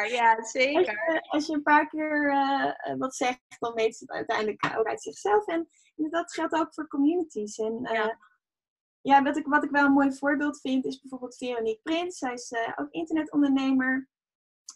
[0.08, 1.12] Zeker, ja, Als zeker.
[1.12, 4.74] je, als je een paar keer eh, eh, wat zegt, dan weet ze het uiteindelijk
[4.78, 5.46] ook uit zichzelf.
[5.46, 7.58] En dat geldt ook voor communities.
[7.58, 8.18] En eh, Ja.
[9.00, 12.18] ja, wat, ik, wat ik wel een mooi voorbeeld vind, is bijvoorbeeld Veronique Prins.
[12.18, 14.08] Zij is eh, ook internetondernemer.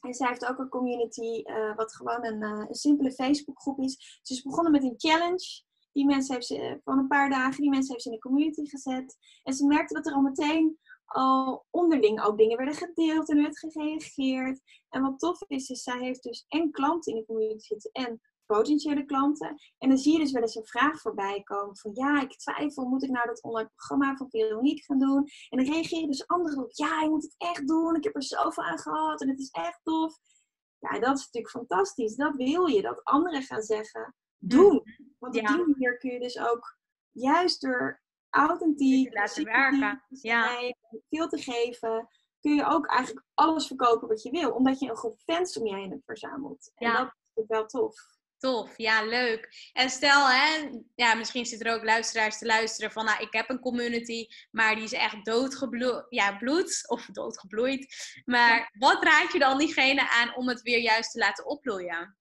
[0.01, 4.19] En zij heeft ook een community, eh, wat gewoon een, eh, een simpele Facebookgroep is.
[4.23, 5.63] Ze is begonnen met een challenge.
[5.93, 8.21] Die mensen heeft ze eh, van een paar dagen, die mensen heeft ze in de
[8.21, 9.17] community gezet.
[9.43, 13.59] En ze merkte dat er al meteen al onderling ook dingen werden gedeeld en werd
[13.59, 14.61] gereageerd.
[14.89, 18.21] En wat tof is, is zij heeft dus en klanten in de community zitten en
[18.47, 19.57] potentiële klanten.
[19.79, 22.85] En dan zie je dus wel eens een vraag voorbij komen van ja, ik twijfel,
[22.85, 25.29] moet ik nou dat online programma van Veronique gaan doen?
[25.49, 28.23] En dan reageren dus anderen op, ja, je moet het echt doen, ik heb er
[28.23, 30.19] zoveel aan gehad en het is echt tof.
[30.79, 32.15] Ja, dat is natuurlijk fantastisch.
[32.17, 34.83] Dat wil je, dat anderen gaan zeggen, doen.
[35.19, 35.57] Want op Ja.
[35.57, 36.77] die manier kun je dus ook
[37.11, 38.03] juist door
[38.35, 40.73] authentiek, Laten sympathiek werken, te ja.
[41.11, 42.09] veel te geven,
[42.41, 44.51] kun je ook eigenlijk alles verkopen wat je wil.
[44.51, 46.71] Omdat je een groep fans om je heen hebt verzameld.
[46.75, 46.97] En Ja.
[46.99, 47.95] dat is wel tof.
[48.39, 49.71] Tof, ja, leuk.
[49.73, 53.51] En stel, hè, ja, misschien zitten er ook luisteraars te luisteren van, nou, ik heb
[53.51, 57.95] een community, maar die is echt doodgebloed, ja, bloed, of doodgebloeid.
[58.25, 62.19] Maar wat raad je dan diegene aan om het weer juist te laten opbloeien?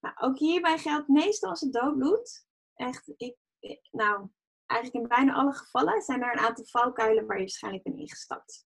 [0.00, 2.46] Maar ook hierbij geldt meestal als het doodbloedt.
[2.74, 4.28] Echt, ik, ik- nou,
[4.74, 8.66] eigenlijk in bijna alle gevallen zijn er een aantal valkuilen waar je waarschijnlijk bent ingestapt.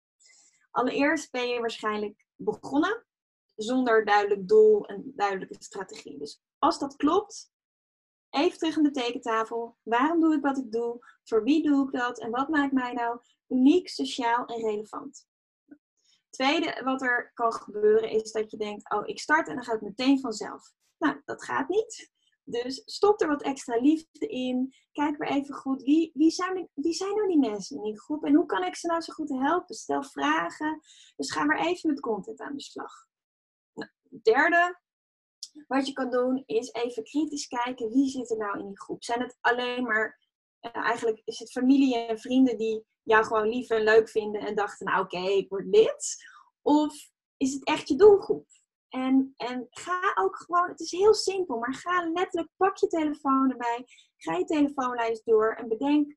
[0.71, 3.07] Allereerst ben je waarschijnlijk begonnen
[3.55, 6.19] zonder duidelijk doel en duidelijke strategie.
[6.19, 7.51] Dus als dat klopt,
[8.31, 9.77] even terug aan de tekentafel.
[9.83, 10.99] Waarom doe ik wat ik doe?
[11.25, 12.19] Voor wie doe ik dat?
[12.21, 15.27] En wat maakt mij nou uniek, sociaal en relevant?
[16.31, 19.81] Tweede wat er kan gebeuren is dat je denkt, oh ik start en dan gaat
[19.81, 20.73] het meteen vanzelf.
[20.99, 22.15] Nou, dat gaat niet.
[22.49, 24.75] Dus stop er wat extra liefde in.
[24.93, 28.25] Kijk weer even goed, wie, wie, zijn, wie zijn nou die mensen in die groep?
[28.25, 29.75] En hoe kan ik ze nou zo goed helpen?
[29.75, 30.81] Stel vragen.
[31.17, 32.93] Dus ga maar even met content aan de slag.
[33.75, 33.91] Nou,
[34.23, 34.81] derde,
[35.67, 39.05] wat je kan doen, is even kritisch kijken wie zit er nou in die groep.
[39.05, 40.21] Zijn het alleen maar,
[40.61, 44.55] uh, eigenlijk is het familie en vrienden die jou gewoon lief en leuk vinden en
[44.55, 46.17] dachten, nou oké, ik word lid.
[46.63, 48.47] Of is het echt je doelgroep?
[48.97, 53.51] En, en ga ook gewoon, het is heel simpel, maar ga letterlijk, pak je telefoon
[53.51, 56.17] erbij, ga je telefoonlijst door en bedenk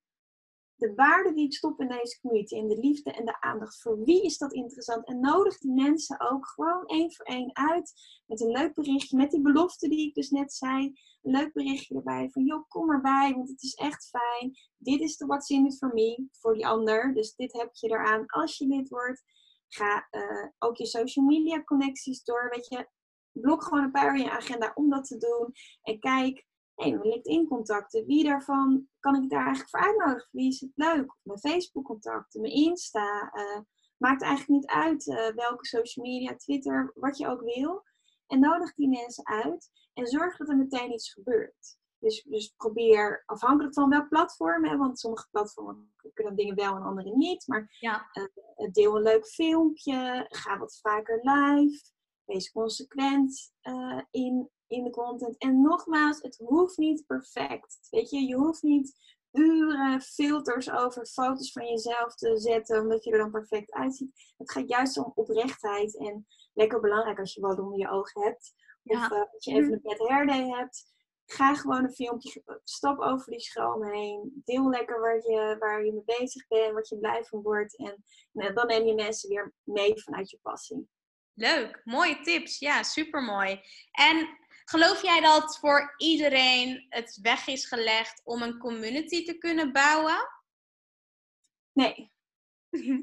[0.76, 3.82] de waarde die ik stop in deze community en de liefde en de aandacht.
[3.82, 5.08] Voor wie is dat interessant?
[5.08, 7.94] En nodig die mensen ook gewoon één voor één uit
[8.26, 10.86] met een leuk berichtje, met die belofte die ik dus net zei.
[11.22, 14.58] Een leuk berichtje erbij van, joh, kom erbij, want het is echt fijn.
[14.78, 17.14] Dit is de what's in it for me, voor die ander.
[17.14, 19.24] Dus dit heb je eraan als je lid wordt.
[19.70, 22.50] Ga uh, ook je social media connecties door.
[22.50, 22.90] Weet je,
[23.32, 25.54] blok gewoon een paar in je agenda om dat te doen.
[25.82, 28.06] En kijk, hey, mijn LinkedIn contacten.
[28.06, 30.30] Wie daarvan kan ik daar eigenlijk voor uitnodigen?
[30.32, 31.16] Wie is het leuk?
[31.22, 33.32] Mijn Facebook contacten, mijn Insta.
[33.34, 33.60] Uh,
[33.98, 37.84] maakt eigenlijk niet uit uh, welke social media, Twitter, wat je ook wil.
[38.28, 39.72] En nodig die mensen uit.
[39.94, 41.79] En zorg dat er meteen iets gebeurt.
[42.00, 46.82] Dus, dus probeer, afhankelijk van welk platform, hè, want sommige platformen kunnen dingen wel en
[46.82, 47.48] andere niet.
[47.48, 48.10] Maar ja.
[48.14, 51.92] uh, deel een leuk filmpje, ga wat vaker live,
[52.26, 55.38] wees consequent uh, in, in de content.
[55.38, 57.88] En nogmaals, het hoeft niet perfect.
[57.90, 63.12] Weet je, je hoeft niet uren filters over foto's van jezelf te zetten, omdat je
[63.12, 64.34] er dan perfect uitziet.
[64.38, 68.54] Het gaat juist om oprechtheid en lekker belangrijk als je wat onder je ogen hebt.
[68.84, 70.98] Of uh, als je even een bad hair day hebt
[71.32, 74.42] Ga gewoon een filmpje, stap over die schroom heen.
[74.46, 77.78] Deel lekker waar je, waar je mee bezig bent, wat je blij van wordt.
[77.78, 80.90] En nou, dan neem je mensen weer mee vanuit je passie.
[81.34, 82.60] Leuk, mooie tips.
[82.60, 83.62] Ja, supermooi.
[83.92, 89.72] En geloof jij dat voor iedereen het weg is gelegd om een community te kunnen
[89.72, 90.28] bouwen?
[91.72, 92.12] Nee.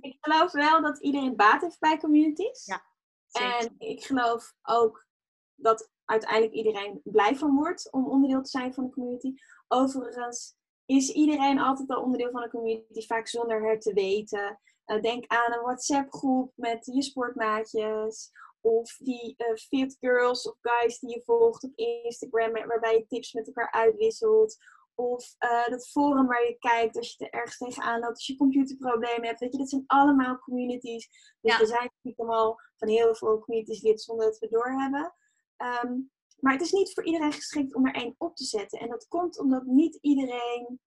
[0.01, 2.65] ik geloof wel dat iedereen baat heeft bij communities.
[2.65, 2.87] Ja,
[3.33, 5.07] En ik geloof ook
[5.55, 9.35] dat uiteindelijk iedereen blij van wordt om onderdeel te zijn van de community.
[9.69, 14.61] Overigens is iedereen altijd al onderdeel van een community, vaak zonder het te weten.
[14.87, 18.31] Uh, denk aan een WhatsApp-groep met je sportmaatjes.
[18.61, 23.33] Of die uh, fit girls of guys die je volgt op Instagram, waarbij je tips
[23.33, 24.57] met elkaar uitwisselt.
[24.95, 28.37] Of uh, dat forum waar je kijkt als je er ergens tegenaan loopt, als je
[28.37, 29.40] computerproblemen hebt.
[29.40, 31.09] Weet je, dat zijn allemaal communities.
[31.40, 31.59] Dus ja.
[31.59, 35.14] we zijn natuurlijk al van heel veel communities lid zonder dat we doorhebben.
[35.57, 38.79] Um, maar het is niet voor iedereen geschikt om er één op te zetten.
[38.79, 40.81] En dat komt omdat niet iedereen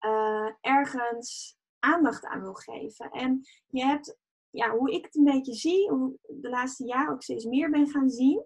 [0.00, 3.10] uh, ergens aandacht aan wil geven.
[3.10, 4.18] En je hebt,
[4.50, 7.88] ja, hoe ik het een beetje zie, hoe de laatste jaren ook steeds meer ben
[7.88, 8.44] gaan zien,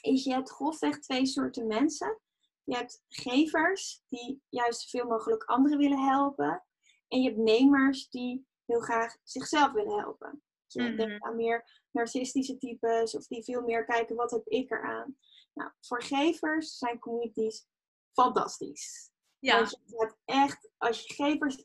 [0.00, 2.20] is je hebt grofweg twee soorten mensen.
[2.64, 6.64] Je hebt gevers die juist zoveel mogelijk anderen willen helpen.
[7.08, 10.42] En je hebt nemers die heel graag zichzelf willen helpen.
[10.76, 11.06] Je mm -hmm.
[11.08, 15.16] denkt aan meer narcistische types of die veel meer kijken wat heb ik eraan.
[15.54, 17.66] Nou, voor gevers zijn communities
[18.12, 19.10] fantastisch.
[19.38, 19.56] Ja.
[19.56, 21.64] Want je gaat echt, als je gevers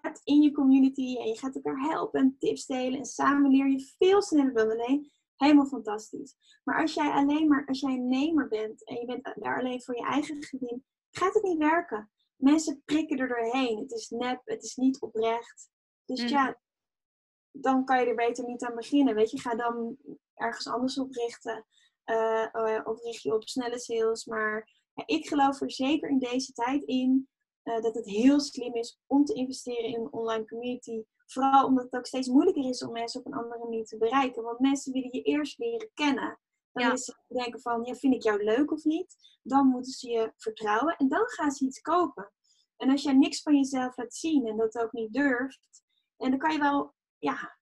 [0.00, 3.68] hebt in je community en je gaat elkaar helpen en tips delen en samen leer
[3.68, 5.12] je veel sneller dan alleen.
[5.36, 6.36] Helemaal fantastisch.
[6.64, 9.82] Maar als jij alleen maar, als jij een nemer bent en je bent daar alleen
[9.82, 12.10] voor je eigen gewin, gaat het niet werken.
[12.36, 13.78] Mensen prikken er doorheen.
[13.78, 15.70] Het is nep, het is niet oprecht.
[16.04, 16.28] Dus mm.
[16.28, 16.58] ja,
[17.50, 19.14] dan kan je er beter niet aan beginnen.
[19.14, 19.96] Weet je, ga dan
[20.34, 21.66] ergens anders op richten.
[22.06, 24.24] Uh, of richt je op snelle sales.
[24.24, 27.28] Maar ja, ik geloof er zeker in deze tijd in
[27.64, 31.02] uh, dat het heel slim is om te investeren in een online community.
[31.26, 34.42] Vooral omdat het ook steeds moeilijker is om mensen op een andere manier te bereiken.
[34.42, 36.38] Want mensen willen je eerst leren kennen.
[36.72, 36.96] Dan ja.
[36.96, 39.16] ze denken van, ja, vind ik jou leuk of niet?
[39.42, 42.32] Dan moeten ze je vertrouwen en dan gaan ze iets kopen.
[42.76, 45.82] En als jij niks van jezelf laat zien en dat ook niet durft,
[46.16, 47.58] en dan kan je wel ja,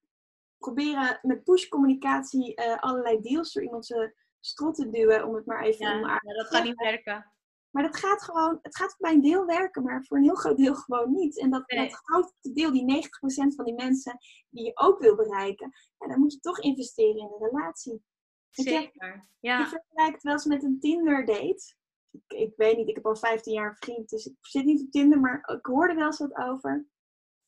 [0.59, 5.63] proberen met push-communicatie uh, allerlei deals door iemand zijn strot te duwen, om het maar
[5.63, 7.31] even ja, ja, dat gaat niet werken.
[7.71, 10.57] Maar dat gaat gewoon, het gaat bij een deel werken, maar voor een heel groot
[10.57, 11.39] deel gewoon niet.
[11.39, 11.89] En dat, nee.
[11.89, 14.19] dat grote deel, die 90% van die mensen
[14.51, 18.03] die je ook wil bereiken, ja, dan moet je toch investeren in een relatie.
[18.51, 19.59] Zeker, ja.
[19.59, 21.75] Je vergelijkt wel eens met een Tinder date.
[22.11, 24.83] Ik, ik, weet niet, ik heb al 15 jaar een vriend, dus ik zit niet
[24.83, 26.87] op Tinder, maar ik hoorde wel eens wat over.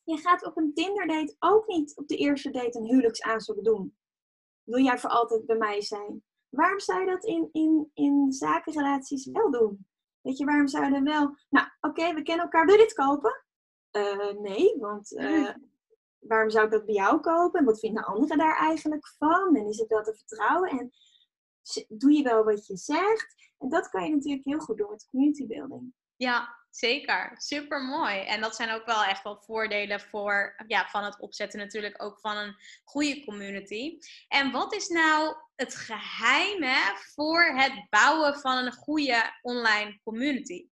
[0.09, 3.97] Je gaat op een Tinder date ook niet op de eerste date een huwelijksaanzoek doen.
[4.63, 6.25] Wil jij voor altijd bij mij zijn?
[6.49, 9.87] Waarom zou je dat in, in, in zakenrelaties wel doen?
[10.21, 11.37] Weet je, waarom zouden we wel...
[11.49, 12.67] Nou, oké, we kennen elkaar.
[12.67, 13.45] Wil je dit kopen?
[13.93, 15.51] Uh, nee, want uh,
[16.19, 17.61] waarom zou ik dat bij jou kopen?
[17.61, 19.57] En wat vindt de andere daar eigenlijk van?
[19.57, 20.71] En is het wel te vertrouwen?
[20.71, 20.91] En
[21.89, 23.53] doe je wel wat je zegt?
[23.59, 25.93] En dat kan je natuurlijk heel goed doen met community building.
[26.19, 27.33] Ja, zeker.
[27.37, 28.21] Super mooi.
[28.21, 32.21] En dat zijn ook wel echt wel voordelen voor, ja, van het opzetten natuurlijk ook
[32.21, 33.99] van een goede community.
[34.29, 36.65] En wat is nou het geheim
[37.15, 40.69] voor het bouwen van een goede online community?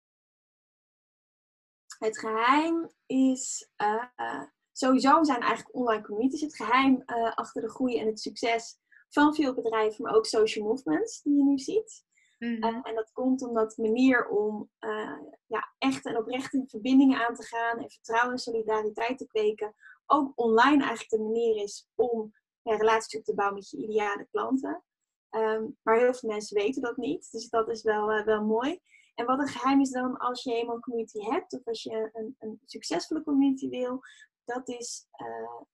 [1.98, 7.98] Het geheim is uh, sowieso zijn eigenlijk online communities het geheim uh, achter de groei
[7.98, 8.78] en het succes
[9.08, 12.04] van veel bedrijven, maar ook social movements die je nu ziet.
[12.44, 17.26] Mm en dat komt omdat de manier om uh, ja, echt en oprecht in verbindingen
[17.26, 19.74] aan te gaan en vertrouwen en solidariteit te kweken,
[20.06, 24.26] ook online eigenlijk de manier is om ja, relaties op te bouwen met je ideale
[24.30, 24.84] klanten.
[25.30, 28.80] Um, maar heel veel mensen weten dat niet, dus dat is wel, uh, wel mooi.
[29.14, 32.10] En wat een geheim is dan als je eenmaal een community hebt, of als je
[32.12, 34.00] een, een succesvolle community wil,
[34.44, 35.06] dat is,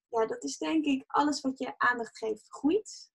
[0.08, 3.10] ja, dat is denk ik alles wat je aandacht geeft groeit.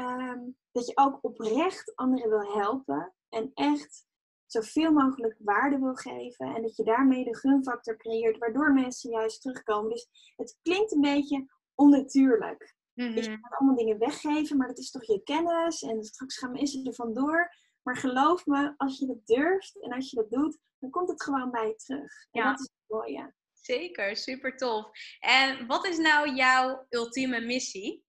[0.00, 4.06] Um, dat je ook oprecht anderen wil helpen en echt
[4.46, 6.54] zoveel mogelijk waarde wil geven.
[6.54, 9.90] En dat je daarmee de gunfactor creëert, waardoor mensen juist terugkomen.
[9.90, 12.74] Dus het klinkt een beetje onnatuurlijk.
[12.94, 13.16] Mm -hmm.
[13.16, 15.82] Je gaat allemaal dingen weggeven, maar dat is toch je kennis.
[15.82, 17.54] En straks gaan mensen er vandoor.
[17.82, 21.22] Maar geloof me, als je dat durft en als je dat doet, dan komt het
[21.22, 22.26] gewoon bij je terug.
[22.30, 22.50] En ja.
[22.50, 23.34] dat is het mooie.
[23.52, 24.90] Zeker, super tof.
[25.20, 28.03] En wat is nou jouw ultieme missie?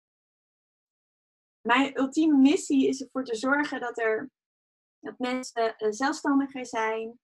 [1.65, 4.31] Mijn ultieme missie is ervoor te zorgen dat er
[4.99, 7.19] dat mensen uh, zelfstandiger zijn,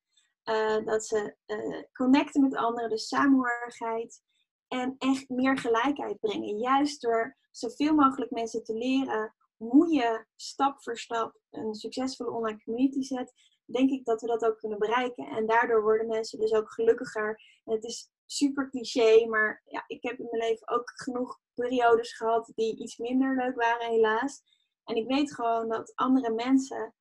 [0.45, 4.21] uh, dat ze uh, connecten met anderen, dus samenhorigheid
[4.67, 6.57] en echt meer gelijkheid brengen.
[6.57, 12.63] Juist door zoveel mogelijk mensen te leren hoe je stap voor stap een succesvolle online
[12.63, 13.33] community zet,
[13.65, 15.25] denk ik dat we dat ook kunnen bereiken.
[15.25, 17.41] En daardoor worden mensen dus ook gelukkiger.
[17.65, 22.13] En het is super cliché, maar ja, ik heb in mijn leven ook genoeg periodes
[22.13, 24.41] gehad die iets minder leuk waren, helaas.
[24.83, 26.93] En ik weet gewoon dat andere mensen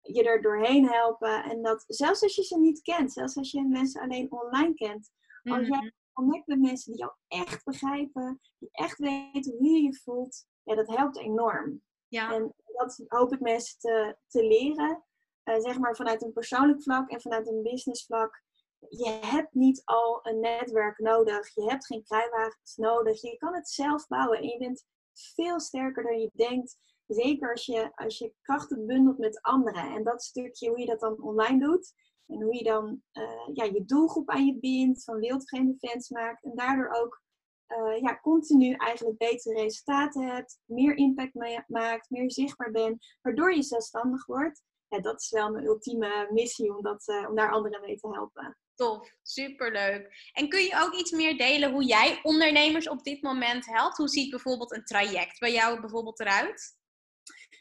[0.00, 1.44] je er doorheen helpen.
[1.44, 5.10] En dat zelfs als je ze niet kent, zelfs als je mensen alleen online kent,
[5.42, 5.90] als jij mhm.
[6.12, 10.74] connect met mensen die jou echt begrijpen, die echt weten hoe je je voelt, ja,
[10.74, 11.82] dat helpt enorm.
[12.08, 12.34] Ja.
[12.34, 15.04] En dat hoop ik mensen te, te leren.
[15.44, 18.42] Uh, zeg maar vanuit een persoonlijk vlak en vanuit een business vlak
[18.88, 21.54] je hebt niet al een netwerk nodig.
[21.54, 23.20] Je hebt geen kruiwagens nodig.
[23.20, 26.78] Je kan het zelf bouwen en je bent veel sterker dan je denkt.
[27.06, 29.94] Zeker als je, als je krachten bundelt met anderen.
[29.94, 31.92] En dat stukje, hoe je dat dan online doet.
[32.26, 36.44] En hoe je dan uh, ja, je doelgroep aan je bindt, van wildvreemde fans maakt.
[36.44, 37.22] En daardoor ook
[37.68, 40.58] uh, ja, continu eigenlijk betere resultaten hebt.
[40.64, 41.34] Meer impact
[41.66, 43.16] maakt, meer zichtbaar bent.
[43.22, 44.62] Waardoor je zelfstandig wordt.
[44.88, 48.56] Dat is wel mijn ultieme missie om, dat, uh, om daar anderen mee te helpen.
[48.78, 50.30] Tof, superleuk.
[50.32, 53.96] En kun je ook iets meer delen hoe jij ondernemers op dit moment helpt?
[53.96, 56.76] Hoe ziet bijvoorbeeld een traject bij jou bijvoorbeeld eruit?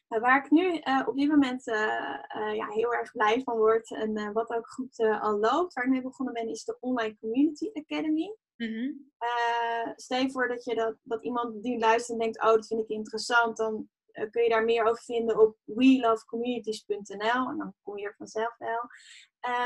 [0.07, 1.75] Nou, waar ik nu uh, op dit moment uh,
[2.35, 5.89] uh, ja, heel erg blij van word en wat ook goed al loopt, waar ik
[5.89, 8.35] mee begonnen ben, is de Online Community Academy.
[8.55, 9.11] Mm -hmm.
[9.95, 12.81] stel je voor dat, je dat, dat iemand die luistert en denkt, oh dat vind
[12.81, 13.89] ik interessant, dan
[14.29, 18.81] kun je daar meer over vinden op welovecommunities.nl en dan kom je er vanzelf wel.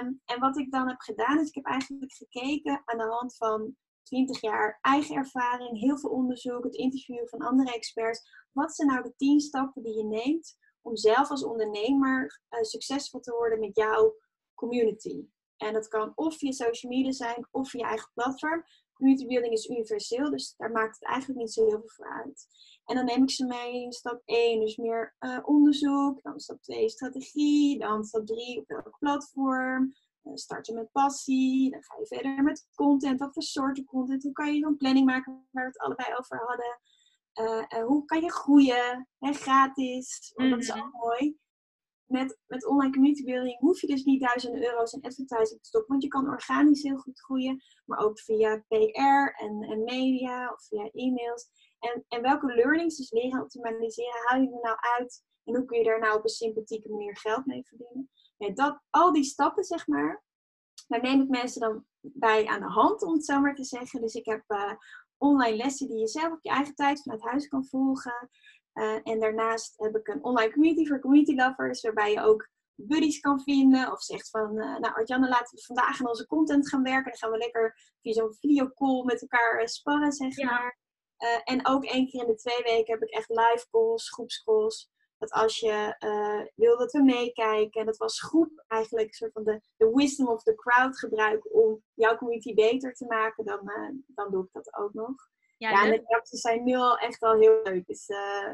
[0.02, 3.36] Um, en wat ik dan heb gedaan, is ik heb eigenlijk gekeken aan de hand
[3.36, 8.48] van 20 jaar eigen ervaring, heel veel onderzoek, het interviewen van andere experts.
[8.52, 13.20] Wat zijn nou de 10 stappen die je neemt om zelf als ondernemer uh, succesvol
[13.20, 14.16] te worden met jouw
[14.54, 15.26] community?
[15.58, 18.64] En dat kan of via social media zijn of via je eigen platform.
[18.94, 22.48] Community building is universeel, dus daar maakt het eigenlijk niet zo heel veel voor uit.
[22.86, 26.22] En dan neem ik ze mee in stap 1, dus meer uh, onderzoek.
[26.22, 27.80] Dan stap 2, strategie.
[27.80, 29.94] Dan stap 3, op welk platform.
[30.24, 31.72] Uh, starten met passie.
[31.72, 33.20] Dan ga je verder met content.
[33.20, 34.24] Wat voor soorten content?
[34.24, 36.80] Hoe kan je een planning maken waar we het allebei over hadden?
[37.40, 39.08] Uh, hoe kan je groeien?
[39.20, 40.32] Hè, gratis.
[40.36, 40.80] Want dat is mhm.
[40.80, 41.40] ook mooi.
[42.06, 45.90] Met, met online community building hoef je dus niet duizenden euro's in advertising te stoppen.
[45.90, 47.64] Want je kan organisch heel goed groeien.
[47.86, 51.50] Maar ook via PR en, en media of via e-mails.
[51.82, 55.24] En, en welke learnings, dus leren optimaliseren, haal je er nou uit?
[55.44, 58.10] En hoe kun je daar nou op een sympathieke manier geld mee verdienen?
[58.38, 60.24] Ja, dat, al die stappen, zeg maar,
[60.88, 64.02] daar neem ik mensen dan bij aan de hand, om het zo maar te zeggen.
[64.02, 64.74] Dus ik heb uh,
[65.18, 68.30] online lessen die je zelf op je eigen tijd vanuit huis kan volgen.
[68.74, 73.20] Uh, en daarnaast heb ik een online community voor community lovers, waarbij je ook buddies
[73.20, 73.92] kan vinden.
[73.92, 77.12] Of zegt van, uh, nou Artjanne, laten we vandaag aan onze content gaan werken.
[77.12, 80.80] Dan gaan we lekker via zo'n videocall met elkaar sparren, zeg maar.
[81.24, 84.90] Uh, en ook één keer in de twee weken heb ik echt live calls, groepscalls.
[85.18, 89.44] dat als je uh, wil dat we meekijken, dat was groep eigenlijk een soort van
[89.44, 93.90] de, de wisdom of the crowd gebruiken om jouw community beter te maken, dan, uh,
[94.08, 95.30] dan doe ik dat ook nog.
[95.58, 97.86] Ja, ja en de reacties zijn nu al echt al heel leuk.
[97.86, 98.08] Dus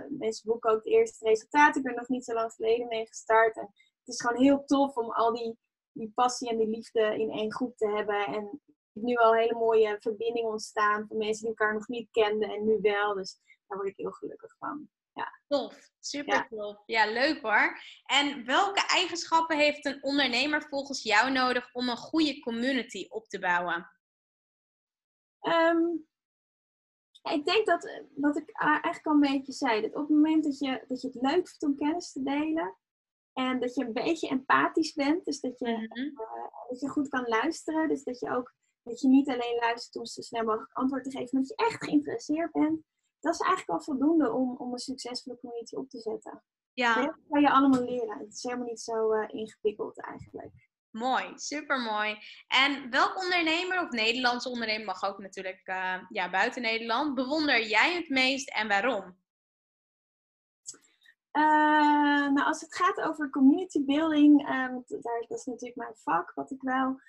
[0.09, 1.81] mensen boeken ook de eerste resultaten.
[1.81, 3.55] Ik ben nog niet zo lang geleden mee gestart.
[3.55, 5.57] En het is gewoon heel tof om al die,
[5.91, 8.25] die passie en die liefde in één groep te hebben.
[8.25, 8.61] En
[9.01, 12.65] nu al een hele mooie verbinding ontstaan van mensen die elkaar nog niet kenden en
[12.65, 13.13] nu wel.
[13.13, 14.89] Dus daar word ik heel gelukkig van.
[15.13, 15.39] Ja.
[15.47, 16.83] Tof, super tof.
[16.85, 17.79] Ja, leuk hoor.
[18.05, 23.39] En welke eigenschappen heeft een ondernemer volgens jou nodig om een goede community op te
[23.39, 23.91] bouwen?
[25.41, 26.07] Um,
[27.33, 29.81] ik denk dat, wat ik eigenlijk al een beetje zei.
[29.81, 32.77] Dat op het moment dat je, dat je het leuk vindt om kennis te delen.
[33.33, 35.25] En dat je een beetje empathisch bent.
[35.25, 36.21] Dus dat je, mhm.
[36.21, 37.87] eh, dat je goed kan luisteren.
[37.87, 38.53] Dus dat je ook
[38.87, 41.29] dat je niet alleen luistert om zo snel mogelijk antwoord te geven.
[41.31, 42.85] Maar dat je echt geïnteresseerd bent
[43.19, 46.43] dat is eigenlijk al voldoende om, om een succesvolle community op te zetten.
[46.73, 46.95] Ja.
[46.95, 48.17] Dat kan je allemaal leren.
[48.17, 50.51] Het is helemaal niet zo uh, ingewikkeld eigenlijk.
[50.89, 52.17] Mooi, super mooi.
[52.47, 57.95] En welk ondernemer of Nederlandse ondernemer mag ook natuurlijk uh, ja, buiten Nederland, bewonder jij
[57.95, 59.17] het meest en waarom?
[61.31, 66.51] Uh, nou, als het gaat over community building, daar, dat is natuurlijk mijn vak, wat
[66.51, 66.99] ik wel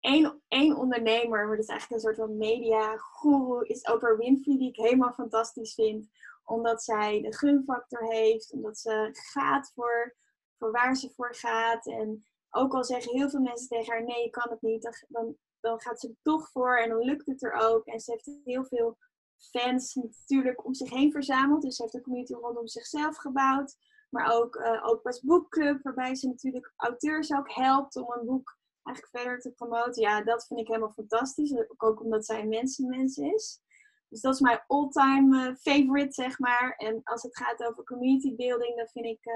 [0.00, 4.68] één, ondernemer, maar dat is eigenlijk een soort van media guru, is Oprah Winfrey, die
[4.68, 6.08] ik helemaal fantastisch vind.
[6.44, 10.14] Omdat zij de gunfactor heeft, omdat ze gaat voor,
[10.58, 11.86] voor waar ze voor gaat.
[11.86, 15.36] En ook al zeggen heel veel mensen tegen haar, nee, je kan het niet, dan,
[15.60, 17.86] dan gaat ze er toch voor en dan lukt het er ook.
[17.86, 18.96] En ze heeft heel veel
[19.38, 21.62] fans natuurlijk om zich heen verzameld.
[21.62, 23.76] Dus ze heeft een community rondom zichzelf gebouwd.
[24.10, 28.57] Maar ook uh, Oprah's Boekclub, waarbij ze natuurlijk auteurs ook helpt om een boek
[28.88, 30.02] eigenlijk verder te promoten.
[30.02, 31.54] Ja, dat vind ik helemaal fantastisch.
[31.76, 33.60] Ook omdat zij een mensenmens is.
[34.08, 36.74] Dus dat is mijn all-time uh, favorite, zeg maar.
[36.76, 39.34] En als het gaat over community building, dan vind ik uh,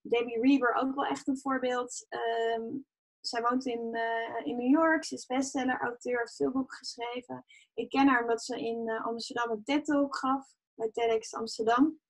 [0.00, 2.06] Debbie Reber ook wel echt een voorbeeld.
[2.56, 2.86] Um,
[3.20, 5.04] zij woont in, uh, in New York.
[5.04, 7.44] Ze is bestseller, auteur, heeft veel boeken geschreven.
[7.74, 10.58] Ik ken haar omdat ze in Amsterdam een TED-talk gaf.
[10.74, 12.00] Bij TEDx Amsterdam.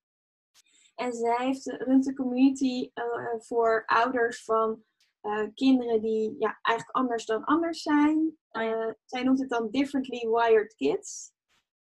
[0.95, 2.91] En zij heeft, runt een community
[3.39, 4.85] voor ouders van
[5.23, 8.39] uh, kinderen die ja, eigenlijk anders dan anders zijn.
[8.53, 11.33] Uh, zij noemt het dan differently wired kids.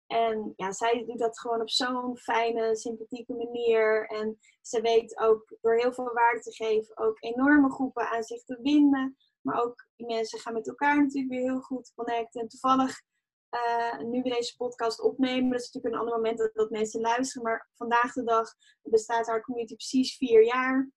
[0.06, 4.06] En ja, zij doet dat gewoon op zo'n fijne, sympathieke manier.
[4.06, 8.44] En ze weet ook door heel veel waarde te geven ook enorme groepen aan zich
[8.44, 9.16] te binden.
[9.40, 12.40] Maar ook die mensen gaan met elkaar natuurlijk weer heel goed connecten.
[12.40, 13.02] En toevallig,
[13.50, 17.00] uh, nu we deze podcast opnemen, dat is natuurlijk een ander moment dat, dat mensen
[17.00, 17.42] luisteren.
[17.42, 18.48] Maar vandaag de dag
[18.82, 20.90] bestaat haar community precies vier jaar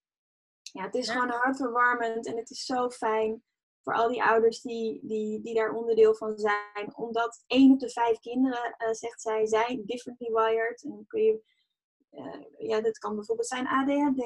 [0.73, 3.43] ja, het is gewoon hartverwarmend en het is zo fijn
[3.87, 6.95] voor al die ouders die, die, die daar onderdeel van zijn.
[6.95, 10.83] Omdat één op de vijf kinderen, uh, zegt zij, zijn differently wired.
[10.83, 11.41] En kun je,
[12.11, 14.21] uh, ja, dat kan bijvoorbeeld zijn ADHD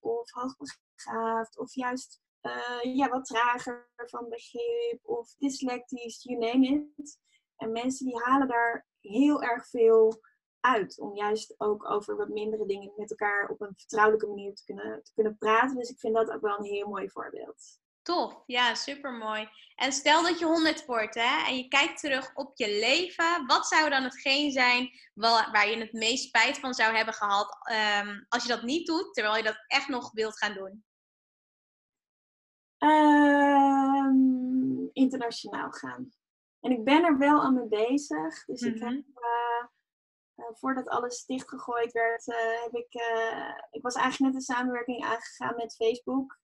[0.00, 7.18] of hoogbegaafd of juist uh, ja, wat trager van begrip of dyslectisch, you name it.
[7.56, 10.20] En mensen die halen daar heel erg veel
[10.60, 10.98] uit.
[10.98, 15.02] Om juist ook over wat mindere dingen met elkaar op een vertrouwelijke manier te kunnen,
[15.02, 15.76] te kunnen praten.
[15.76, 17.78] Dus ik vind dat ook wel een heel mooi voorbeeld.
[18.02, 19.48] Tof, ja, super mooi.
[19.74, 23.66] En stel dat je 100 wordt hè, en je kijkt terug op je leven, wat
[23.66, 27.56] zou dan hetgeen zijn waar je het meest spijt van zou hebben gehad
[28.02, 30.84] um, als je dat niet doet, terwijl je dat echt nog wilt gaan doen?
[32.78, 34.18] Um,
[34.92, 36.12] internationaal gaan.
[36.60, 38.44] En ik ben er wel aan mee bezig.
[38.44, 39.00] Dus ik heb mhm.
[40.38, 45.04] Eh, voordat alles dichtgegooid werd, uh, heb ik, uh, ik was eigenlijk net een samenwerking
[45.04, 46.38] aangegaan met Facebook.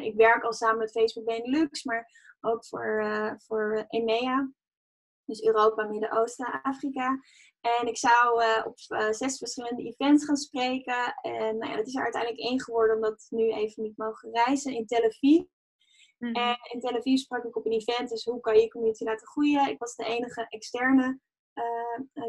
[0.00, 3.04] ik werk al samen met Facebook Benelux, maar ook voor,
[3.46, 4.52] voor EMEA.
[5.24, 7.20] Dus Europa, Midden-Oosten, Afrika.
[7.60, 8.78] En ik zou op
[9.10, 11.14] zes verschillende events gaan spreken.
[11.20, 14.30] En nou ja, dat is er uiteindelijk één geworden, omdat we nu even niet mogen
[14.32, 15.42] reizen in Tel Aviv.
[16.18, 16.32] Mhm.
[16.32, 19.04] En in Tel Aviv sprak ik op een event, dus hoe kan je je community
[19.04, 19.68] laten groeien?
[19.68, 21.20] Ik was de enige externe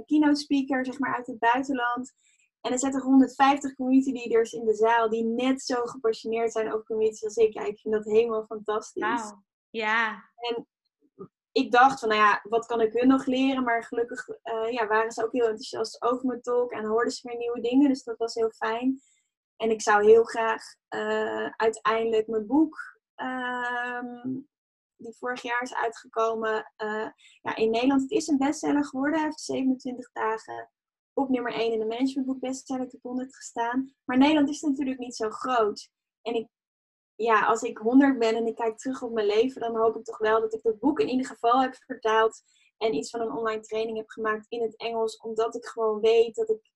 [0.06, 2.14] keynote speaker zeg maar, uit het buitenland.
[2.62, 6.86] En er zitten 150 community leaders in de zaal die net zo gepassioneerd zijn over
[6.86, 7.54] community als ik.
[7.54, 9.24] Ja, ik vind dat helemaal fantastisch.
[9.24, 9.42] Wow.
[9.70, 10.24] Ja.
[10.36, 10.68] En
[11.52, 13.64] ik dacht van, nou ja, wat kan ik hun nog leren?
[13.64, 17.28] Maar gelukkig uh, ja, waren ze ook heel enthousiast over mijn talk en hoorden ze
[17.28, 17.88] weer nieuwe dingen.
[17.88, 19.02] Dus dat was heel fijn.
[19.58, 20.64] En ik zou heel graag
[20.96, 24.40] uh, uiteindelijk mijn boek ehm,
[25.04, 26.72] die vorig jaar is uitgekomen.
[26.78, 27.08] Uh,
[27.42, 29.20] ja, in Nederland, het is een bestseller geworden.
[29.20, 30.72] Hij heeft 27 dagen
[31.14, 33.94] op nummer 1 in de managementboek bestseller top 100 gestaan.
[34.06, 35.90] Maar Nederland is natuurlijk niet zo groot.
[36.22, 36.48] En ik,
[37.16, 40.04] ja, als ik 100 ben en ik kijk terug op mijn leven, dan hoop ik
[40.04, 42.44] toch wel dat ik dat boek in ieder geval heb vertaald.
[42.78, 45.18] En iets van een online training heb gemaakt in het Engels.
[45.18, 46.72] Omdat ik gewoon weet dat ik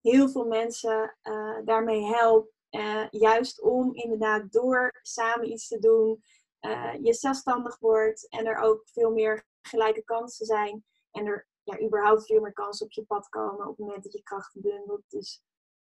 [0.00, 6.22] heel veel mensen uh, daarmee help Uh, juist om inderdaad door samen iets te doen,
[6.60, 10.84] uh, je zelfstandig wordt en er ook veel meer gelijke kansen zijn.
[11.10, 14.12] En er ja, überhaupt veel meer kansen op je pad komen op het moment dat
[14.12, 15.04] je krachten bundelt.
[15.08, 15.42] Dus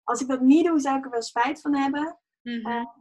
[0.02, 2.18] als ik dat niet doe, zou ik er wel spijt van hebben.
[2.42, 2.92] Mm -hmm.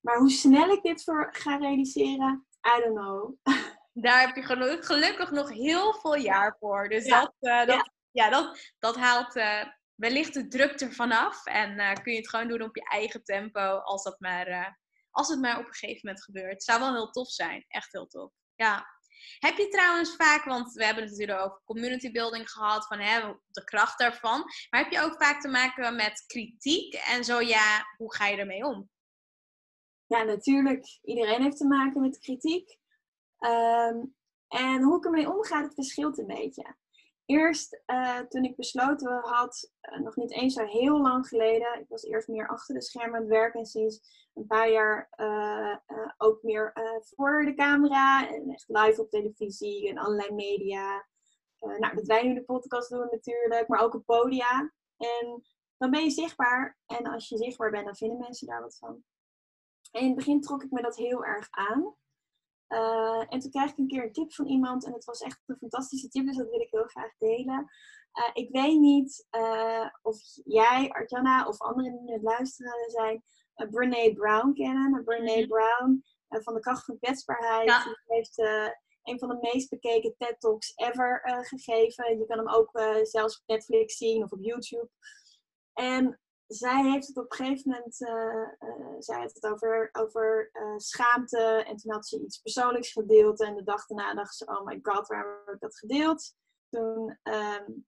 [0.00, 2.46] maar hoe snel ik dit voor ga realiseren,
[2.76, 3.34] I don't know.
[3.92, 4.42] Daar heb je
[4.82, 6.88] gelukkig nog heel veel jaar voor.
[6.88, 7.20] Dus ja.
[7.20, 8.30] dat, uh, dat, ja.
[8.30, 11.46] dat, dat haalt uh, wellicht de druk ervan af.
[11.46, 14.76] En kun je het gewoon doen op je eigen tempo, als, dat maar,
[15.14, 16.52] als het maar op een gegeven moment gebeurt.
[16.52, 17.64] Het zou wel heel tof zijn.
[17.68, 18.32] Echt heel tof.
[18.54, 18.86] Ja.
[19.38, 23.34] Heb je trouwens vaak, want we hebben het natuurlijk over community building gehad, van hè,
[23.46, 24.44] de kracht daarvan.
[24.70, 26.94] Maar heb je ook vaak te maken met kritiek?
[26.94, 28.90] En zo ja, hoe ga je ermee om?
[30.06, 30.98] Ja, natuurlijk.
[31.02, 32.78] Iedereen heeft te maken met kritiek.
[33.38, 34.14] Um,
[34.48, 36.76] en hoe ik ermee omga, dat verschilt een beetje.
[37.26, 41.88] Eerst uh, toen ik besloten had, uh, nog niet eens zo heel lang geleden, ik
[41.88, 45.76] was eerst meer achter de schermen aan het werken en sinds een paar jaar uh,
[46.16, 51.06] ook meer voor de camera en echt live op televisie en allerlei media.
[51.58, 54.72] nou, dat wij nu de podcast doen natuurlijk, maar ook op podia.
[54.96, 55.42] En
[55.76, 59.04] dan ben je zichtbaar en als je zichtbaar bent, dan vinden mensen daar wat van.
[59.90, 61.94] En in het begin trok ik me dat heel erg aan.
[63.28, 65.56] En toen kreeg ik een keer een tip van iemand en het was echt een
[65.56, 67.70] fantastische tip, dus dat wil ik heel graag delen.
[68.32, 69.26] Ik weet niet
[70.02, 73.24] of jij, Arjana of anderen die het luisteren zijn,
[73.54, 75.04] Brene Brown kennen.
[75.04, 77.68] Brene mm Brown van de kracht van kwetsbaarheid.
[77.68, 77.84] Ja.
[77.84, 78.38] Die heeft
[79.02, 82.18] een van de meest bekeken TED Talks ever gegeven.
[82.18, 82.70] Je kan hem ook
[83.02, 84.88] zelfs op Netflix zien of op YouTube.
[85.72, 90.50] En zij heeft het op een gegeven moment, uh, uh, zij had het over, over
[90.52, 91.64] uh, schaamte.
[91.66, 93.40] En toen had ze iets persoonlijks gedeeld.
[93.40, 96.34] En de dag daarna dacht ze, oh my god, waar heb ik dat gedeeld?
[96.70, 97.86] Toen, um,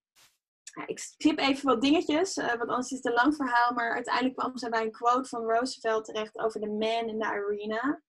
[0.86, 3.72] ik skip even wat dingetjes, want anders is het een lang verhaal.
[3.72, 7.26] Maar uiteindelijk kwam ze bij een quote van Roosevelt terecht over de man in the
[7.26, 8.02] arena.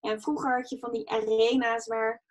[0.00, 2.22] En vroeger had je van die arena's waar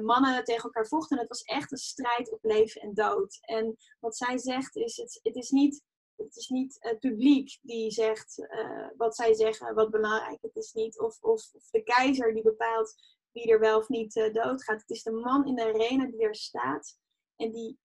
[0.00, 1.16] mannen tegen elkaar vochten.
[1.16, 3.38] En het was echt een strijd op leven en dood.
[3.40, 5.82] En wat zij zegt is, het, het is niet
[6.16, 10.72] het is niet het publiek die zegt uh, wat zij zeggen, wat belangrijk het is
[10.72, 11.00] niet.
[11.00, 12.94] Of, of, de keizer die bepaalt
[13.32, 14.80] wie er wel of niet uh, doodgaat.
[14.80, 16.98] Het is de man in de arena die er staat
[17.36, 17.78] en die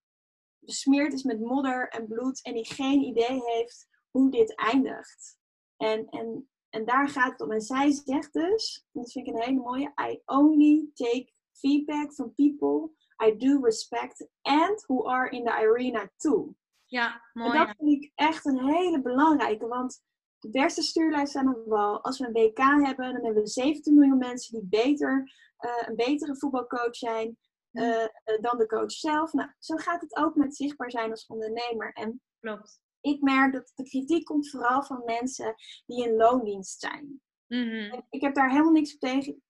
[0.58, 5.38] besmeerd is met modder en bloed en die geen idee heeft hoe dit eindigt.
[5.76, 7.52] En, en, en daar gaat het om.
[7.52, 12.12] En zij zegt dus, en dat vind ik een hele mooie, I only take feedback
[12.12, 12.90] from people
[13.20, 16.54] I do respect and who are in the arena too.
[16.86, 17.50] Ja, mooi.
[17.50, 20.02] En dat vind ik echt een hele belangrijke, want
[20.38, 22.04] de beste stuurlijst aan de wal.
[22.04, 25.96] Als we een WK hebben, dan hebben we 17 miljoen mensen die beter, uh, een
[25.96, 27.38] betere voetbalcoach zijn
[27.72, 28.06] uh,
[28.40, 29.32] dan de coach zelf.
[29.32, 31.92] Nou, zo gaat het ook met zichtbaar zijn als ondernemer.
[31.92, 32.80] En Klopt.
[33.00, 35.54] ik merk dat de kritiek komt vooral van mensen
[35.86, 37.20] die in loondienst zijn.
[37.46, 38.06] Mm -hmm.
[38.10, 39.42] Ik heb daar helemaal niks op tegen.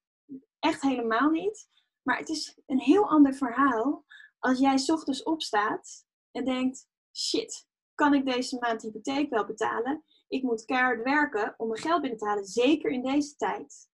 [0.59, 1.67] Echt helemaal niet.
[2.01, 4.05] Maar het is een heel ander verhaal
[4.39, 10.03] als jij s ochtends opstaat en denkt: shit, kan ik deze maand hypotheek wel betalen?
[10.27, 13.89] Ik moet keihard werken om mijn geld binnen te halen, zeker in deze tijd.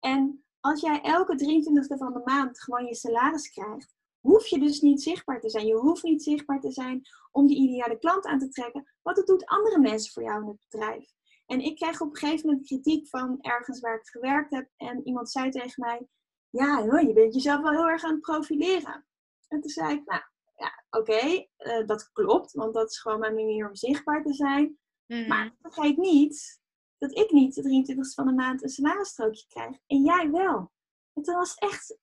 [0.00, 4.80] En als jij elke 23e van de maand gewoon je salaris krijgt, hoef je dus
[4.80, 5.66] niet zichtbaar te zijn.
[5.66, 7.02] Je hoeft niet zichtbaar te zijn
[7.32, 10.48] om die ideale klant aan te trekken, want het doet andere mensen voor jou in
[10.48, 11.12] het bedrijf.
[11.46, 15.06] En ik kreeg op een gegeven moment kritiek van ergens waar ik gewerkt heb en
[15.06, 16.06] iemand zei tegen mij,
[16.50, 19.06] ja, je bent jezelf wel heel erg aan het profileren.
[19.48, 20.22] En toen zei ik, nou,
[20.56, 24.34] ja, oké, okay, uh, dat klopt, want dat is gewoon mijn manier om zichtbaar te
[24.34, 24.78] zijn.
[25.06, 25.26] Mm.
[25.26, 26.60] Maar vergeet niet
[26.98, 30.72] dat ik niet de 23ste van de maand een salarisstrookje krijg en jij wel.
[31.12, 31.98] En toen was het echt,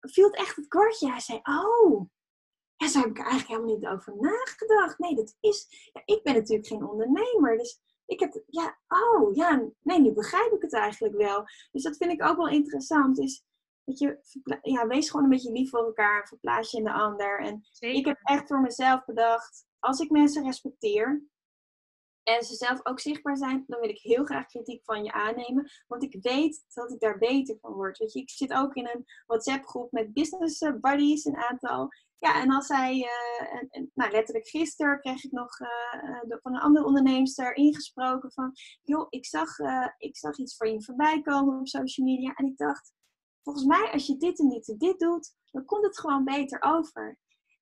[0.00, 1.10] viel het echt het kortje.
[1.10, 2.06] Hij zei, oh,
[2.76, 4.98] ja, zo heb ik er eigenlijk helemaal niet over nagedacht.
[4.98, 9.68] Nee, dat is, ja, ik ben natuurlijk geen ondernemer, dus ik heb, ja, oh, ja,
[9.82, 11.44] nee, nu begrijp ik het eigenlijk wel.
[11.72, 13.44] Dus dat vind ik ook wel interessant, is
[13.84, 14.18] Weet je,
[14.62, 16.28] ja, wees gewoon een beetje lief voor elkaar.
[16.28, 17.40] Verplaats je in de ander.
[17.40, 17.98] En Zeker.
[17.98, 19.66] ik heb echt voor mezelf bedacht.
[19.78, 21.22] Als ik mensen respecteer.
[22.24, 23.64] En ze zelf ook zichtbaar zijn.
[23.66, 25.70] Dan wil ik heel graag kritiek van je aannemen.
[25.86, 27.98] Want ik weet dat ik daar beter van word.
[27.98, 31.24] Weet je, ik zit ook in een WhatsApp groep met business eh, buddies.
[31.24, 31.88] Een aantal.
[32.18, 36.60] Ja, en als zij, uh, en, nou letterlijk gisteren kreeg ik nog uh, van een
[36.60, 38.52] andere onderneemster ingesproken van,
[38.82, 39.58] joh, ik zag,
[39.96, 42.92] ik zag iets voor je voorbij komen op social media en ik dacht,
[43.42, 46.62] volgens mij als je dit en dit en dit doet, dan komt het gewoon beter
[46.62, 47.18] over.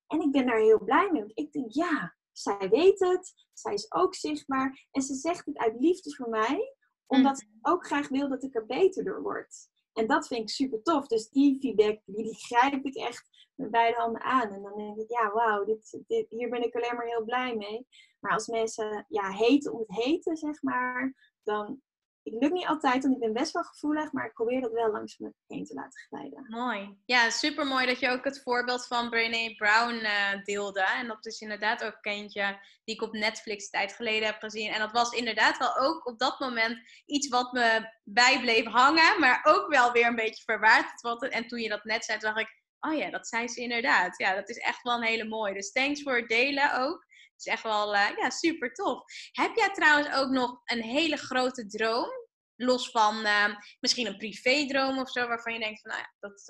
[0.06, 3.74] En ik ben daar heel blij mee, want ik denk, ja, zij weet het, zij
[3.74, 6.74] is ook zichtbaar en ze zegt het uit liefde voor mij,
[7.06, 9.70] omdat ze ook graag wil dat ik er beter door word.
[9.92, 11.06] En dat vind ik super tof.
[11.06, 14.52] Dus die feedback, die, die grijp ik echt met beide handen aan.
[14.52, 17.56] En dan denk ik, ja, wauw, dit, dit, hier ben ik alleen maar heel blij
[17.56, 17.86] mee.
[18.20, 21.80] Maar als mensen ja, heten om het heten, zeg maar, dan
[22.22, 24.90] het lukt niet altijd, want ik ben best wel gevoelig, maar ik probeer dat wel
[24.90, 26.46] langs me heen te laten glijden.
[26.48, 26.96] Mooi.
[27.04, 30.80] Ja, super mooi dat je ook het voorbeeld van Brené Brown uh, deelde.
[30.80, 34.72] En dat is inderdaad ook een kindje die ik op Netflix tijd geleden heb gezien.
[34.72, 39.40] En dat was inderdaad wel ook op dat moment iets wat me bijbleef hangen, maar
[39.42, 41.20] ook wel weer een beetje verwaard.
[41.30, 44.18] En toen je dat net zei, dacht ik, oh ja, dat zei ze inderdaad.
[44.18, 45.54] Ja, dat is echt wel een hele mooie.
[45.54, 47.06] Dus thanks voor het delen ook
[47.46, 49.04] is echt wel uh, ja, super tof.
[49.32, 52.10] Heb jij trouwens ook nog een hele grote droom?
[52.56, 56.48] Los van uh, misschien een privédroom of zo, waarvan je denkt van, nou ja, dat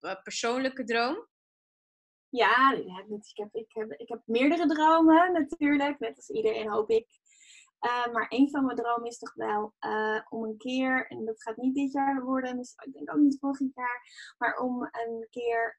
[0.00, 1.28] uh, persoonlijke droom?
[2.28, 7.08] Ja, ik heb, ik, heb, ik heb meerdere dromen natuurlijk, net als iedereen hoop ik.
[8.12, 9.74] Maar een van mijn dromen is toch wel
[10.28, 13.38] om een keer, en dat gaat niet dit jaar worden, dus ik denk ook niet
[13.38, 15.78] volgend jaar, maar om een keer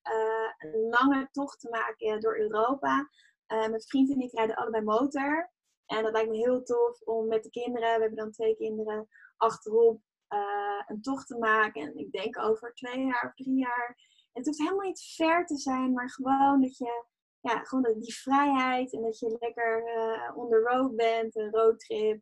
[0.57, 3.09] een lange tocht te maken door Europa.
[3.51, 5.51] Uh, mijn vriend en ik rijden allebei motor.
[5.85, 9.07] En dat lijkt me heel tof om met de kinderen, we hebben dan twee kinderen,
[9.37, 11.81] achterop uh, een tocht te maken.
[11.81, 13.95] En ik denk over twee jaar of drie jaar.
[14.31, 17.05] En het hoeft helemaal niet ver te zijn, maar gewoon dat je,
[17.39, 22.21] ja, gewoon die vrijheid en dat je lekker uh, on the road bent, een roadtrip.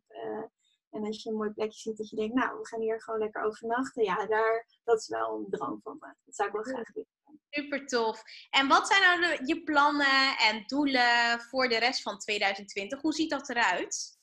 [0.90, 3.20] en als je een mooi plekje ziet, dat je denkt, nou, we gaan hier gewoon
[3.20, 4.04] lekker overnachten.
[4.04, 6.14] Ja, daar, dat is wel een droom van me.
[6.24, 7.19] Dat zou ik wel graag willen.
[7.50, 8.22] Super tof.
[8.50, 13.00] En wat zijn nou je plannen en doelen voor de rest van 2020?
[13.00, 14.18] Hoe ziet dat eruit?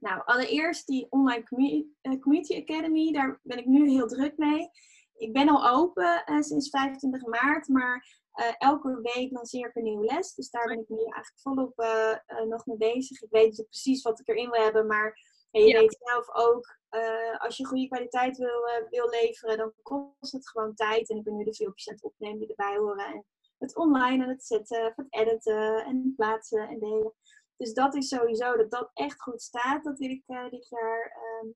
[0.00, 1.44] Nou, allereerst die Online
[2.00, 3.12] eh, Community Academy.
[3.12, 4.68] Daar ben ik nu heel druk mee.
[5.14, 9.82] Ik ben al open uh, sinds 25 maart, maar uh, elke week lanceer ik een
[9.82, 10.34] nieuwe les.
[10.34, 11.74] Dus daar ben ik nu eigenlijk volop
[12.48, 13.22] nog mee bezig.
[13.22, 15.18] Ik weet niet precies wat ik erin wil hebben, maar
[15.60, 15.80] je ja.
[15.80, 20.48] weet zelf ook uh, als je goede kwaliteit wil, uh, wil leveren, dan kost het
[20.48, 21.10] gewoon tijd.
[21.10, 23.06] En ik ben nu de filmpjes aan het opnemen die erbij horen.
[23.06, 23.24] En
[23.58, 27.14] het online en het zetten, het editen en plaatsen en delen.
[27.56, 29.84] Dus dat is sowieso dat dat echt goed staat.
[29.84, 31.54] Dat wil ik uh, dit jaar um,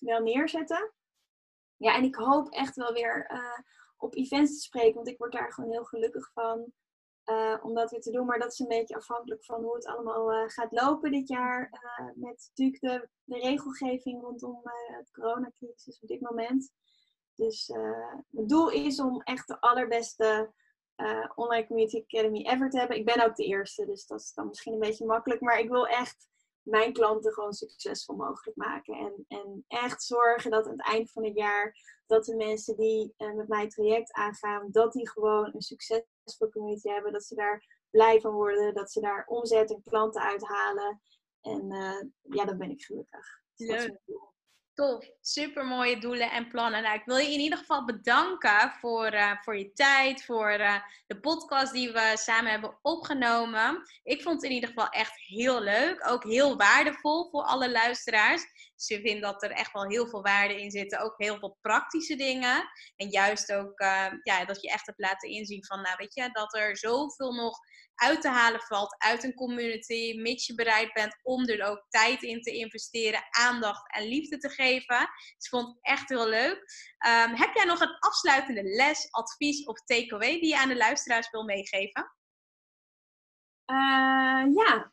[0.00, 0.92] wel neerzetten.
[1.76, 3.30] Ja, en ik hoop echt wel weer
[3.96, 4.94] op events te spreken.
[4.94, 6.72] Want ik word daar gewoon heel gelukkig van.
[7.30, 8.26] Uh, om dat weer te doen.
[8.26, 11.70] Maar dat is een beetje afhankelijk van hoe het allemaal uh, gaat lopen dit jaar.
[11.72, 12.80] Uh, met natuurlijk
[13.24, 16.72] de, regelgeving rondom de coronacrisis op dit moment.
[17.34, 17.66] Dus
[18.30, 20.52] het doel is om echt de allerbeste
[21.34, 22.96] online community academy ever te hebben.
[22.96, 25.40] Ik ben ook de eerste, dus dat is dan misschien een beetje makkelijk.
[25.40, 26.28] Maar ik wil echt
[26.62, 28.94] mijn klanten gewoon succesvol mogelijk maken.
[28.94, 31.76] En, en echt zorgen dat aan het eind van het jaar
[32.06, 35.60] dat de mensen die met mij het traject aangaan, dat die gewoon een
[36.30, 37.12] succesvol community hebben.
[37.12, 41.00] Dat ze daar blij van worden, dat ze daar omzet en klanten uithalen.
[41.40, 43.40] En uh, ja, dan ben ik gelukkig.
[43.56, 43.98] Leuk.
[44.74, 46.82] Tof, super mooie doelen en plannen.
[46.82, 50.82] Nou, ik wil je in ieder geval bedanken voor, uh, voor je tijd, voor uh,
[51.06, 53.82] de podcast die we samen hebben opgenomen.
[54.02, 58.42] Ik vond het in ieder geval echt heel leuk, ook heel waardevol voor alle luisteraars.
[58.86, 61.58] Dus ik vind dat er echt wel heel veel waarde in zit, ook heel veel
[61.60, 62.68] praktische dingen.
[62.96, 66.30] En juist ook uh, ja, dat je echt hebt laten inzien van, nou weet je,
[66.32, 67.58] dat er zoveel nog
[67.94, 72.22] uit te halen valt uit een community, mits je bereid bent om er ook tijd
[72.22, 74.98] in te investeren, aandacht en liefde te geven.
[74.98, 76.56] Dus ik vond het echt heel leuk.
[77.06, 81.30] Um, heb jij nog een afsluitende les, advies of takeaway die je aan de luisteraars
[81.30, 82.16] wil meegeven?
[83.66, 84.92] Uh, ja,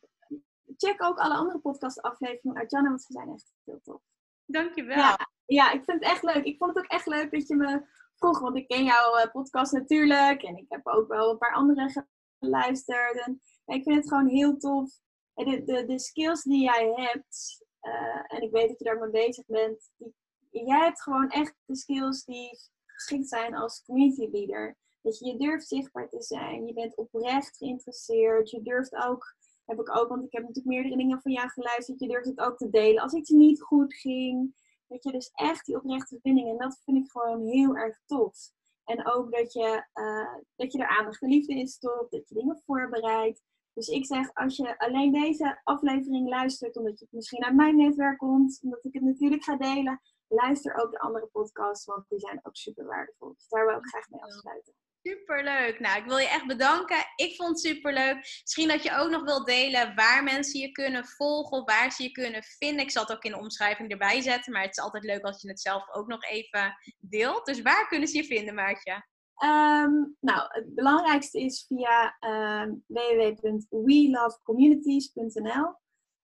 [0.78, 4.02] check ook alle andere podcastafleveringen uit Janne, want ze zijn echt heel tof.
[4.46, 4.98] Dankjewel.
[4.98, 6.44] Ja, ja, ik vind het echt leuk.
[6.44, 9.32] Ik vond het ook echt leuk dat je me vroeg, want ik ken jouw uh,
[9.32, 12.06] podcast natuurlijk en ik heb ook wel een paar andere
[12.40, 13.26] geluisterd.
[13.26, 14.92] En ik vind het gewoon heel tof.
[15.34, 19.46] De, de, de skills die jij hebt, uh, en ik weet dat je daarmee bezig
[19.46, 22.50] bent, die, jij hebt gewoon echt de skills die
[22.86, 24.78] geschikt zijn als community leader.
[25.02, 29.36] Dat je, je durft zichtbaar te zijn, je bent oprecht geïnteresseerd, je durft ook,
[29.68, 32.40] heb ik ook, want ik heb natuurlijk meerdere dingen van jou geluisterd, je durft het
[32.40, 34.56] ook te delen als iets niet goed ging.
[34.88, 38.52] Dat je dus echt die oprechte verbinding, en dat vind ik gewoon heel erg tof.
[38.84, 42.36] En ook dat je, uh, dat je er aandacht en liefde in stopt, dat je
[42.36, 43.42] dingen voorbereidt.
[43.74, 47.76] Dus ik zeg, als je alleen deze aflevering luistert, omdat je het misschien uit mijn
[47.76, 52.20] netwerk komt, omdat ik het natuurlijk ga delen, luister ook de andere podcasts, want die
[52.20, 53.34] zijn ook super waardevol.
[53.34, 54.74] Dus daar wil ik graag mee afsluiten.
[55.08, 55.80] Superleuk.
[55.80, 56.98] Nou, ik wil je echt bedanken.
[57.16, 58.16] Ik vond het superleuk.
[58.16, 62.12] Misschien dat je ook nog wilt delen waar mensen je kunnen volgen, waar ze je
[62.12, 62.86] kunnen vinden.
[62.86, 65.42] Ik zal het ook in de omschrijving erbij zetten, maar het is altijd leuk als
[65.42, 67.46] je het zelf ook nog even deelt.
[67.46, 69.06] Dus waar kunnen ze je vinden, Maartje?
[69.44, 75.76] Um, nou, het belangrijkste is via um, www.welovecommunities.nl.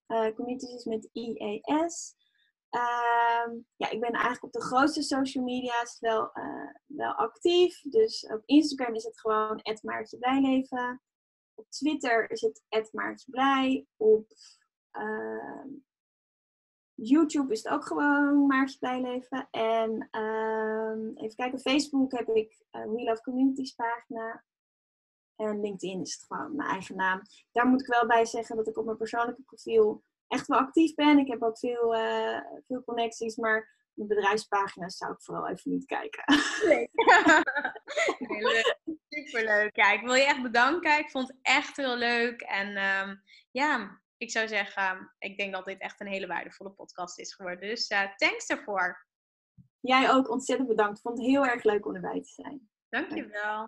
[0.07, 2.15] Uh, communities is met IES.
[2.73, 6.31] Ehm, ja, ik ben eigenlijk op de grootste social media's wel,
[6.85, 7.81] wel actief.
[7.81, 11.01] Dus op Instagram is het gewoon Maartje Blijleven.
[11.53, 13.87] Op Twitter is het Maartje Blij.
[13.97, 14.27] Op
[14.91, 15.67] ehm,
[16.93, 19.47] YouTube is het ook gewoon Maartje Bijleven.
[19.51, 24.43] En ehm, even kijken, Facebook heb ik een We Love Communities pagina.
[25.35, 27.21] En LinkedIn is het gewoon mijn eigen naam.
[27.51, 30.03] Daar moet ik wel bij zeggen dat ik op mijn persoonlijke profiel
[30.33, 31.19] echt wel actief ben.
[31.19, 35.85] Ik heb ook veel, uh, veel connecties, maar mijn bedrijfspagina's zou ik vooral even niet
[35.85, 36.23] kijken.
[36.67, 36.89] Nee.
[38.41, 38.77] leuk.
[39.09, 39.75] Superleuk.
[39.75, 40.99] Ja, ik wil je echt bedanken.
[40.99, 42.41] Ik vond het echt heel leuk.
[42.41, 47.19] En um, ja, ik zou zeggen, ik denk dat dit echt een hele waardevolle podcast
[47.19, 47.69] is geworden.
[47.69, 49.07] Dus uh, thanks daarvoor.
[49.79, 50.97] Jij ook ontzettend bedankt.
[50.97, 52.69] Ik vond het heel erg leuk om erbij te zijn.
[52.89, 53.67] Dankjewel.